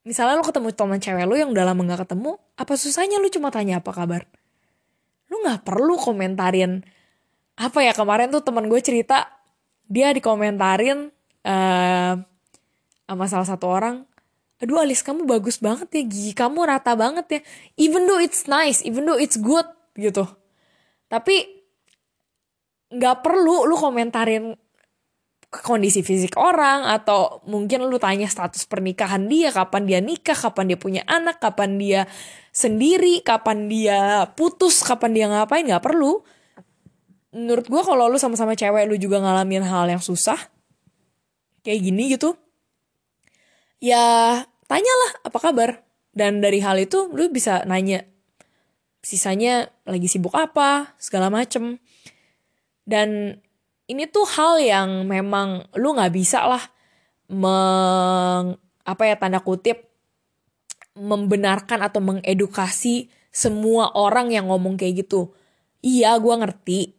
misalnya 0.05 0.37
lu 0.37 0.45
ketemu 0.45 0.69
teman 0.69 1.01
cewek 1.01 1.25
lu 1.25 1.33
yang 1.33 1.49
udah 1.49 1.65
lama 1.65 1.81
gak 1.81 2.05
ketemu 2.05 2.37
apa 2.61 2.73
susahnya 2.77 3.17
lu 3.17 3.25
cuma 3.33 3.49
tanya 3.49 3.81
apa 3.81 3.89
kabar 3.89 4.29
lu 5.33 5.41
gak 5.41 5.65
perlu 5.65 5.97
komentarin 5.97 6.85
apa 7.57 7.79
ya 7.81 7.93
kemarin 7.97 8.29
tuh 8.29 8.45
teman 8.45 8.69
gue 8.69 8.77
cerita 8.79 9.27
dia 9.89 10.13
dikomentarin 10.13 11.09
uh, 11.43 12.13
sama 13.07 13.25
salah 13.25 13.47
satu 13.47 13.65
orang 13.65 14.05
aduh 14.57 14.81
alis 14.81 15.01
kamu 15.05 15.25
bagus 15.25 15.61
banget 15.61 15.89
ya 15.93 16.03
gigi 16.05 16.33
kamu 16.33 16.65
rata 16.65 16.93
banget 16.97 17.25
ya 17.29 17.39
even 17.77 18.05
though 18.05 18.21
it's 18.21 18.45
nice 18.49 18.81
even 18.85 19.05
though 19.05 19.17
it's 19.17 19.37
good 19.37 19.65
gitu 19.97 20.25
tapi 21.09 21.65
nggak 22.93 23.25
perlu 23.25 23.67
lu 23.67 23.75
komentarin 23.75 24.55
kondisi 25.47 26.03
fisik 26.03 26.35
orang 26.35 26.83
atau 26.91 27.39
mungkin 27.47 27.87
lu 27.87 27.95
tanya 27.95 28.27
status 28.27 28.67
pernikahan 28.67 29.31
dia, 29.31 29.47
kapan 29.55 29.87
dia 29.87 29.99
nikah, 30.03 30.35
kapan 30.35 30.75
dia 30.75 30.79
punya 30.79 31.01
anak, 31.07 31.39
kapan 31.39 31.79
dia 31.79 32.01
sendiri, 32.51 33.23
kapan 33.23 33.71
dia 33.71 34.27
putus, 34.35 34.83
kapan 34.83 35.11
dia 35.15 35.25
ngapain 35.31 35.63
nggak 35.63 35.83
perlu. 35.83 36.19
Menurut 37.35 37.67
gue 37.67 37.81
kalau 37.83 38.07
lu 38.07 38.15
sama-sama 38.15 38.55
cewek 38.55 38.87
lu 38.87 38.95
juga 38.95 39.19
ngalamin 39.19 39.63
hal 39.67 39.91
yang 39.91 40.03
susah 40.03 40.39
kayak 41.63 41.83
gini 41.83 42.15
gitu, 42.15 42.39
ya 43.83 44.41
tanyalah 44.71 45.11
apa 45.27 45.39
kabar. 45.39 45.71
Dan 46.17 46.41
dari 46.41 46.63
hal 46.63 46.81
itu 46.81 47.13
lu 47.13 47.29
bisa 47.29 47.61
nanya 47.69 48.01
sisanya 49.05 49.69
lagi 49.85 50.09
sibuk 50.09 50.33
apa 50.33 50.97
segala 50.97 51.29
macem. 51.29 51.77
Dan 52.87 53.37
ini 53.85 54.03
tuh 54.09 54.25
hal 54.25 54.57
yang 54.63 55.05
memang 55.05 55.67
lu 55.77 55.93
nggak 55.93 56.15
bisa 56.15 56.47
lah 56.47 56.63
meng 57.27 58.55
apa 58.87 59.03
ya 59.03 59.19
tanda 59.19 59.43
kutip 59.43 59.83
membenarkan 60.97 61.85
atau 61.85 62.01
mengedukasi 62.01 63.11
semua 63.29 63.93
orang 63.93 64.33
yang 64.33 64.49
ngomong 64.49 64.81
kayak 64.81 65.05
gitu. 65.05 65.29
Iya, 65.85 66.17
gue 66.17 66.33
ngerti. 66.33 66.96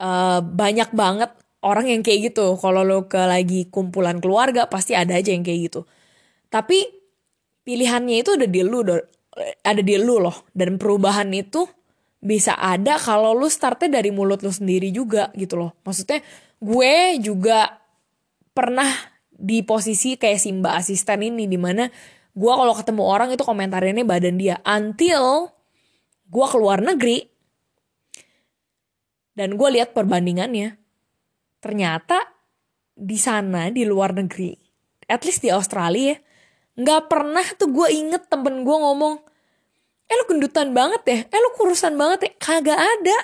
Uh, 0.00 0.40
banyak 0.40 0.96
banget 0.96 1.28
orang 1.60 1.92
yang 1.92 2.00
kayak 2.00 2.32
gitu. 2.32 2.56
Kalau 2.56 2.80
lo 2.82 3.04
ke 3.06 3.20
lagi 3.20 3.68
kumpulan 3.68 4.18
keluarga 4.18 4.64
pasti 4.66 4.96
ada 4.96 5.20
aja 5.20 5.30
yang 5.30 5.44
kayak 5.44 5.70
gitu. 5.70 5.80
Tapi 6.48 6.88
pilihannya 7.68 8.24
itu 8.24 8.40
ada 8.40 8.48
di 8.48 8.64
lu, 8.64 8.80
ada 9.60 9.82
di 9.84 9.94
lu 10.00 10.16
loh. 10.18 10.48
Dan 10.56 10.80
perubahan 10.80 11.28
itu 11.36 11.68
bisa 12.20 12.56
ada 12.56 13.00
kalau 13.00 13.32
lu 13.32 13.48
startnya 13.48 14.00
dari 14.00 14.12
mulut 14.12 14.44
lu 14.44 14.52
sendiri 14.52 14.92
juga 14.92 15.32
gitu 15.36 15.56
loh. 15.56 15.76
Maksudnya 15.84 16.20
gue 16.60 16.94
juga 17.20 17.80
pernah 18.52 18.88
di 19.40 19.64
posisi 19.64 20.20
kayak 20.20 20.36
si 20.36 20.52
mbak 20.52 20.74
asisten 20.84 21.24
ini 21.24 21.48
di 21.48 21.56
mana 21.56 21.88
gue 22.36 22.52
kalau 22.52 22.76
ketemu 22.76 23.02
orang 23.08 23.28
itu 23.32 23.40
komentarinnya 23.40 24.04
badan 24.04 24.36
dia 24.36 24.60
until 24.68 25.48
gue 26.28 26.46
keluar 26.52 26.84
negeri 26.84 27.29
dan 29.40 29.56
gue 29.56 29.68
lihat 29.72 29.96
perbandingannya. 29.96 30.76
Ternyata 31.64 32.20
di 32.92 33.16
sana 33.16 33.72
di 33.72 33.88
luar 33.88 34.12
negeri 34.12 34.52
at 35.08 35.24
least 35.24 35.40
di 35.40 35.48
Australia 35.48 36.12
ya 36.12 36.16
nggak 36.80 37.02
pernah 37.08 37.44
tuh 37.56 37.72
gue 37.72 37.88
inget 37.92 38.28
temen 38.28 38.62
gue 38.62 38.76
ngomong 38.76 39.20
eh 40.10 40.16
lu 40.16 40.24
gendutan 40.26 40.74
banget 40.76 41.02
ya? 41.06 41.18
Eh 41.30 41.38
lu 41.38 41.50
kurusan 41.54 41.94
banget 41.94 42.18
ya? 42.26 42.30
Kagak 42.36 42.80
ada. 42.82 43.18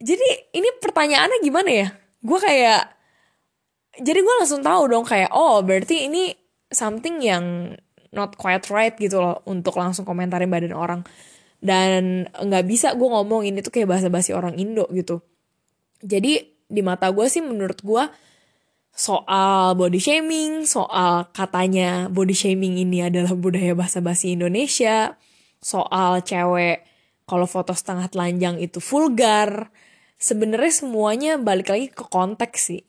Jadi 0.00 0.28
ini 0.56 0.68
pertanyaannya 0.80 1.38
gimana 1.44 1.70
ya? 1.70 1.88
Gue 2.22 2.38
kayak 2.40 2.82
jadi 3.98 4.18
gue 4.24 4.34
langsung 4.40 4.62
tahu 4.62 4.88
dong 4.88 5.04
kayak 5.04 5.34
oh 5.34 5.60
berarti 5.60 6.06
ini 6.08 6.32
something 6.70 7.18
yang 7.20 7.74
not 8.14 8.38
quite 8.40 8.64
right 8.72 8.94
gitu 8.96 9.20
loh 9.20 9.44
untuk 9.44 9.76
langsung 9.76 10.08
komentarin 10.08 10.48
badan 10.48 10.72
orang 10.72 11.00
dan 11.58 12.30
nggak 12.30 12.64
bisa 12.66 12.94
gue 12.94 13.08
ngomong 13.08 13.42
ini 13.46 13.62
tuh 13.62 13.74
kayak 13.74 13.90
bahasa 13.90 14.08
basi 14.08 14.30
orang 14.30 14.54
Indo 14.58 14.86
gitu 14.94 15.22
jadi 15.98 16.46
di 16.68 16.82
mata 16.84 17.10
gue 17.10 17.26
sih 17.26 17.42
menurut 17.42 17.80
gue 17.82 18.04
soal 18.98 19.78
body 19.78 20.02
shaming, 20.02 20.66
soal 20.66 21.30
katanya 21.30 22.10
body 22.10 22.34
shaming 22.34 22.82
ini 22.82 23.06
adalah 23.06 23.30
budaya 23.38 23.70
bahasa 23.78 24.02
basi 24.02 24.34
Indonesia, 24.34 25.14
soal 25.62 26.26
cewek 26.26 26.82
kalau 27.22 27.46
foto 27.46 27.70
setengah 27.78 28.10
telanjang 28.10 28.58
itu 28.58 28.82
vulgar. 28.82 29.70
Sebenarnya 30.18 30.72
semuanya 30.74 31.32
balik 31.38 31.70
lagi 31.70 31.94
ke 31.94 32.02
konteks 32.10 32.74
sih. 32.74 32.82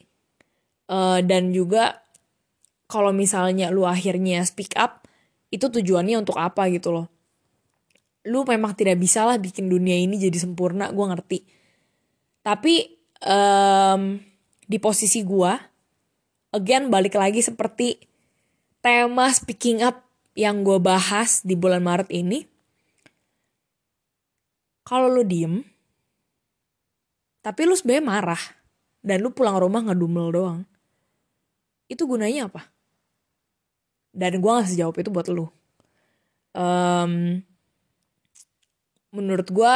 Uh, 0.90 1.22
dan 1.22 1.54
juga 1.54 2.02
kalau 2.90 3.14
misalnya 3.14 3.70
lu 3.70 3.86
akhirnya 3.86 4.42
speak 4.50 4.74
up, 4.74 5.06
itu 5.54 5.70
tujuannya 5.70 6.18
untuk 6.18 6.42
apa 6.42 6.66
gitu 6.74 6.90
loh. 6.90 7.06
Lu 8.28 8.44
memang 8.44 8.76
tidak 8.76 9.00
bisa 9.00 9.24
lah 9.24 9.40
bikin 9.40 9.72
dunia 9.72 9.96
ini 9.96 10.20
jadi 10.20 10.36
sempurna, 10.36 10.92
gue 10.92 11.06
ngerti. 11.08 11.40
Tapi 12.44 12.76
um, 13.24 14.20
di 14.68 14.78
posisi 14.82 15.24
gue, 15.24 15.52
again 16.52 16.92
balik 16.92 17.16
lagi 17.16 17.40
seperti 17.40 17.96
tema 18.84 19.32
speaking 19.32 19.84
up 19.84 20.04
yang 20.36 20.64
gue 20.64 20.80
bahas 20.80 21.44
di 21.44 21.56
bulan 21.56 21.84
Maret 21.84 22.10
ini. 22.12 22.44
Kalau 24.84 25.06
lu 25.06 25.22
diem, 25.22 25.62
tapi 27.46 27.62
lu 27.70 27.78
sebenarnya 27.78 28.06
marah, 28.08 28.44
dan 29.06 29.22
lu 29.22 29.30
pulang 29.32 29.62
rumah 29.62 29.86
ngedumel 29.86 30.28
doang, 30.34 30.62
itu 31.86 32.04
gunanya 32.10 32.50
apa? 32.50 32.68
Dan 34.10 34.42
gue 34.42 34.50
gak 34.50 34.70
sejawab 34.74 34.96
itu 34.98 35.10
buat 35.14 35.28
lu. 35.30 35.46
Um, 36.58 37.46
menurut 39.10 39.50
gue, 39.50 39.76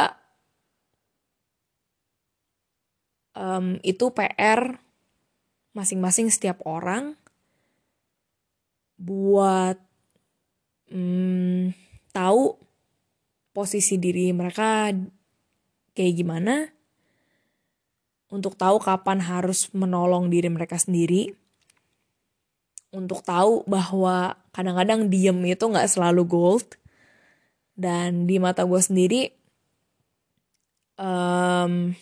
um, 3.34 3.78
itu 3.82 4.06
PR 4.14 4.78
masing-masing 5.74 6.30
setiap 6.30 6.62
orang 6.64 7.18
buat 8.94 9.76
hmm, 10.94 11.74
tahu 12.14 12.56
posisi 13.50 13.98
diri 13.98 14.30
mereka 14.30 14.94
kayak 15.94 16.14
gimana 16.14 16.70
untuk 18.30 18.58
tahu 18.58 18.82
kapan 18.82 19.22
harus 19.22 19.70
menolong 19.74 20.30
diri 20.30 20.50
mereka 20.50 20.78
sendiri 20.78 21.34
untuk 22.94 23.26
tahu 23.26 23.66
bahwa 23.66 24.38
kadang-kadang 24.54 25.10
diem 25.10 25.38
itu 25.46 25.64
nggak 25.66 25.90
selalu 25.90 26.22
gold 26.26 26.78
dan 27.74 28.30
di 28.30 28.38
mata 28.38 28.62
gue 28.62 28.80
sendiri 28.80 29.22
um, 30.98 31.94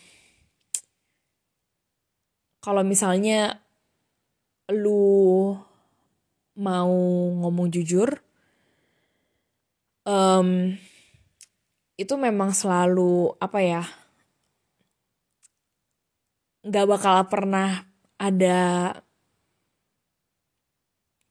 kalau 2.63 2.83
misalnya 2.85 3.61
lu 4.71 5.57
mau 6.57 6.95
ngomong 7.41 7.73
jujur 7.73 8.21
um, 10.05 10.77
itu 11.97 12.15
memang 12.17 12.53
selalu 12.53 13.33
apa 13.41 13.59
ya 13.65 13.85
nggak 16.63 16.87
bakal 16.87 17.17
pernah 17.27 17.89
ada 18.21 18.93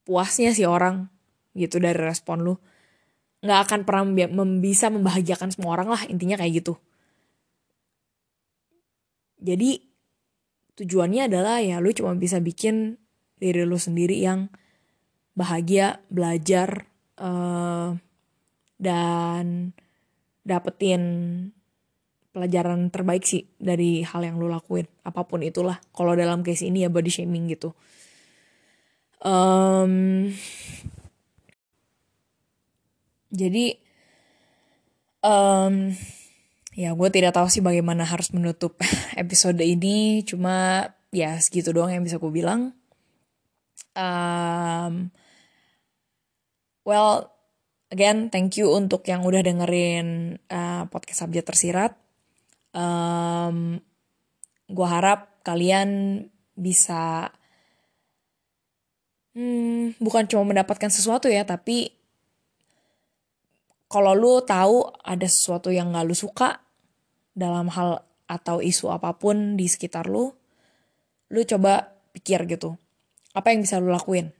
puasnya 0.03 0.51
sih 0.51 0.67
orang 0.67 1.07
gitu 1.55 1.79
dari 1.79 1.95
respon 1.95 2.43
lu 2.43 2.55
nggak 3.41 3.59
akan 3.67 3.79
pernah 3.83 4.05
bisa 4.61 4.93
membahagiakan 4.93 5.49
semua 5.49 5.73
orang 5.73 5.89
lah 5.89 6.01
intinya 6.05 6.37
kayak 6.37 6.61
gitu. 6.61 6.73
Jadi 9.41 9.81
tujuannya 10.77 11.25
adalah 11.25 11.57
ya 11.59 11.81
lu 11.81 11.89
cuma 11.91 12.13
bisa 12.13 12.37
bikin 12.37 13.01
diri 13.41 13.65
lu 13.65 13.81
sendiri 13.81 14.21
yang 14.21 14.53
bahagia 15.33 15.97
belajar 16.13 16.85
uh, 17.17 17.97
dan 18.77 19.73
dapetin 20.45 21.01
pelajaran 22.31 22.93
terbaik 22.93 23.27
sih 23.27 23.49
dari 23.59 24.05
hal 24.05 24.23
yang 24.23 24.37
lu 24.37 24.47
lakuin 24.47 24.85
apa 25.01 25.25
pun 25.25 25.41
itulah. 25.41 25.81
Kalau 25.91 26.13
dalam 26.13 26.45
case 26.45 26.69
ini 26.69 26.85
ya 26.85 26.89
body 26.93 27.11
shaming 27.11 27.49
gitu. 27.49 27.73
Um, 29.21 30.29
jadi 33.41 33.81
um, 35.25 35.93
ya 36.77 36.93
gue 36.93 37.09
tidak 37.13 37.35
tahu 37.37 37.47
sih 37.47 37.63
bagaimana 37.63 38.05
harus 38.05 38.33
menutup 38.35 38.77
episode 39.21 39.59
ini. 39.61 40.21
Cuma 40.25 40.87
ya 41.13 41.37
segitu 41.41 41.73
doang 41.73 41.93
yang 41.93 42.03
bisa 42.03 42.17
gue 42.17 42.31
bilang. 42.31 42.75
Um, 43.91 45.11
well 46.87 47.27
again 47.91 48.31
thank 48.31 48.55
you 48.55 48.71
untuk 48.71 49.03
yang 49.03 49.27
udah 49.27 49.43
dengerin 49.43 50.39
uh, 50.47 50.87
podcast 50.89 51.27
subjek 51.27 51.45
tersirat. 51.47 51.95
Um, 52.71 53.83
gue 54.71 54.87
harap 54.87 55.43
kalian 55.43 56.23
bisa 56.55 57.35
hmm, 59.35 59.99
bukan 59.99 60.23
cuma 60.31 60.47
mendapatkan 60.47 60.87
sesuatu 60.87 61.27
ya, 61.27 61.43
tapi 61.43 62.00
kalau 63.91 64.15
lu 64.15 64.39
tahu 64.39 64.87
ada 65.03 65.27
sesuatu 65.27 65.67
yang 65.67 65.91
gak 65.91 66.07
lu 66.07 66.15
suka 66.15 66.63
dalam 67.35 67.67
hal 67.67 68.07
atau 68.31 68.63
isu 68.63 68.87
apa 68.87 69.19
pun 69.19 69.59
di 69.59 69.67
sekitar 69.67 70.07
lu, 70.07 70.31
lu 71.27 71.41
coba 71.43 71.91
pikir 72.15 72.47
gitu. 72.47 72.79
Apa 73.35 73.51
yang 73.51 73.67
bisa 73.67 73.83
lu 73.83 73.91
lakuin? 73.91 74.31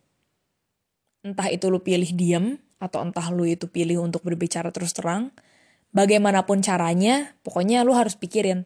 Entah 1.27 1.51
itu 1.51 1.67
lu 1.67 1.83
pilih 1.83 2.07
diem, 2.15 2.55
atau 2.79 3.03
entah 3.03 3.27
lu 3.29 3.43
itu 3.43 3.67
pilih 3.67 3.99
untuk 3.99 4.23
berbicara 4.23 4.71
terus 4.71 4.95
terang. 4.95 5.35
Bagaimanapun 5.91 6.63
caranya, 6.63 7.35
pokoknya 7.43 7.83
lu 7.83 7.91
harus 7.91 8.15
pikirin 8.15 8.63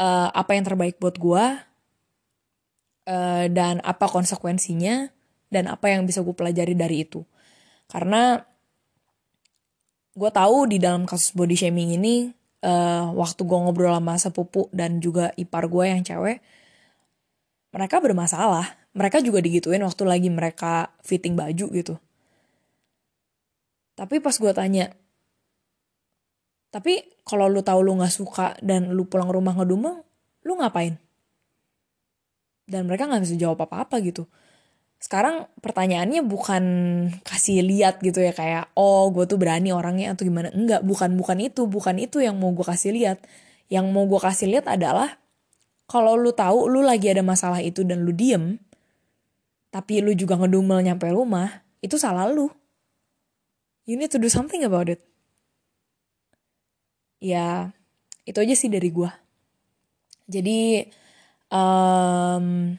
uh, 0.00 0.32
apa 0.32 0.56
yang 0.56 0.64
terbaik 0.64 0.96
buat 0.96 1.20
gua, 1.20 1.68
uh, 3.06 3.44
dan 3.52 3.84
apa 3.84 4.08
konsekuensinya 4.08 5.12
dan 5.52 5.68
apa 5.68 5.92
yang 5.92 6.08
bisa 6.08 6.24
gue 6.24 6.32
pelajari 6.32 6.72
dari 6.72 7.04
itu 7.04 7.20
karena 7.90 8.40
gue 10.12 10.30
tahu 10.30 10.68
di 10.68 10.76
dalam 10.76 11.08
kasus 11.08 11.32
body 11.32 11.56
shaming 11.56 11.96
ini 11.96 12.28
uh, 12.64 13.08
waktu 13.16 13.40
gue 13.48 13.58
ngobrol 13.58 13.96
sama 13.96 14.20
sepupu 14.20 14.68
dan 14.68 15.00
juga 15.00 15.32
ipar 15.40 15.68
gue 15.68 15.84
yang 15.88 16.04
cewek 16.04 16.44
mereka 17.72 18.04
bermasalah. 18.04 18.68
Mereka 18.92 19.24
juga 19.24 19.40
digituin 19.40 19.80
waktu 19.80 20.04
lagi 20.04 20.28
mereka 20.28 20.92
fitting 21.00 21.32
baju 21.32 21.66
gitu. 21.72 21.96
Tapi 23.96 24.20
pas 24.20 24.36
gue 24.36 24.52
tanya 24.52 24.92
tapi 26.72 27.04
kalau 27.28 27.52
lu 27.52 27.60
tahu 27.60 27.84
lu 27.84 28.00
nggak 28.00 28.12
suka 28.12 28.56
dan 28.64 28.96
lu 28.96 29.04
pulang 29.04 29.28
rumah 29.28 29.52
ngedumel 29.52 30.00
lu 30.48 30.52
ngapain? 30.56 30.96
Dan 32.64 32.88
mereka 32.88 33.04
nggak 33.04 33.28
bisa 33.28 33.36
jawab 33.36 33.60
apa-apa 33.64 34.00
gitu 34.00 34.24
sekarang 35.02 35.50
pertanyaannya 35.58 36.22
bukan 36.22 36.64
kasih 37.26 37.66
lihat 37.66 37.98
gitu 38.06 38.22
ya 38.22 38.30
kayak 38.30 38.70
oh 38.78 39.10
gue 39.10 39.26
tuh 39.26 39.34
berani 39.34 39.74
orangnya 39.74 40.14
atau 40.14 40.22
gimana. 40.22 40.54
Enggak 40.54 40.86
bukan 40.86 41.18
bukan 41.18 41.42
itu. 41.42 41.66
Bukan 41.66 41.98
itu 41.98 42.22
yang 42.22 42.38
mau 42.38 42.54
gue 42.54 42.62
kasih 42.62 42.94
lihat. 42.94 43.18
Yang 43.66 43.86
mau 43.90 44.06
gue 44.06 44.20
kasih 44.22 44.46
lihat 44.54 44.70
adalah 44.70 45.18
kalau 45.90 46.14
lu 46.14 46.30
tahu 46.30 46.70
lu 46.70 46.86
lagi 46.86 47.10
ada 47.10 47.26
masalah 47.26 47.58
itu 47.58 47.82
dan 47.82 48.06
lu 48.06 48.14
diem 48.14 48.56
tapi 49.74 50.04
lu 50.04 50.12
juga 50.12 50.36
ngedumel 50.36 50.84
nyampe 50.84 51.10
rumah 51.10 51.66
itu 51.82 51.98
salah 51.98 52.30
lu. 52.30 52.46
You 53.82 53.98
need 53.98 54.14
to 54.14 54.22
do 54.22 54.30
something 54.30 54.62
about 54.62 54.86
it. 54.86 55.02
Ya 57.18 57.74
itu 58.22 58.38
aja 58.38 58.54
sih 58.54 58.70
dari 58.70 58.86
gue 58.94 59.10
jadi 60.30 60.88
um, 61.50 62.76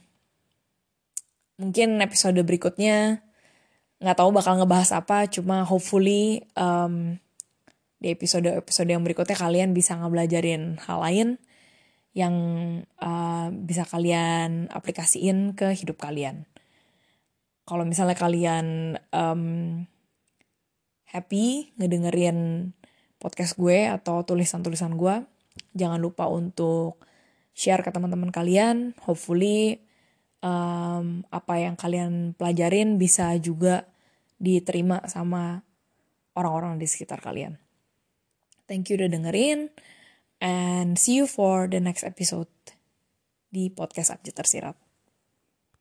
mungkin 1.58 2.02
episode 2.02 2.38
berikutnya 2.42 3.22
nggak 4.04 4.18
tahu 4.20 4.30
bakal 4.36 4.60
ngebahas 4.60 4.92
apa 5.00 5.30
cuma 5.32 5.64
hopefully 5.64 6.44
um, 6.60 7.18
di 8.04 8.12
episode 8.12 8.50
episode 8.52 8.90
yang 8.92 9.06
berikutnya 9.06 9.38
kalian 9.38 9.72
bisa 9.72 9.96
ngebelajarin 9.96 10.76
hal 10.84 11.00
lain 11.00 11.30
yang 12.14 12.36
uh, 13.00 13.48
bisa 13.50 13.88
kalian 13.88 14.68
aplikasiin 14.70 15.56
ke 15.56 15.72
hidup 15.72 15.98
kalian 16.04 16.44
kalau 17.64 17.88
misalnya 17.88 18.20
kalian 18.20 19.00
um, 19.16 19.86
happy 21.08 21.72
ngedengerin 21.80 22.72
podcast 23.24 23.56
gue 23.56 23.88
atau 23.88 24.26
tulisan-tulisan 24.28 25.00
gue 25.00 25.24
jangan 25.72 26.02
lupa 26.02 26.28
untuk 26.28 27.00
share 27.54 27.86
ke 27.86 27.94
teman-teman 27.94 28.34
kalian. 28.34 28.98
Hopefully 29.06 29.82
um, 30.44 31.24
apa 31.32 31.54
yang 31.58 31.80
kalian 31.80 32.36
pelajarin 32.36 33.00
bisa 33.00 33.32
juga 33.40 33.88
diterima 34.38 35.00
sama 35.08 35.64
orang-orang 36.36 36.76
di 36.78 36.86
sekitar 36.86 37.24
kalian. 37.24 37.56
Thank 38.68 38.92
you 38.92 39.00
udah 39.00 39.08
dengerin 39.08 39.72
and 40.44 41.00
see 41.00 41.24
you 41.24 41.26
for 41.26 41.72
the 41.72 41.80
next 41.80 42.04
episode 42.04 42.52
di 43.48 43.72
podcast 43.72 44.12
Abjad 44.12 44.44
Tersirat. 44.44 44.83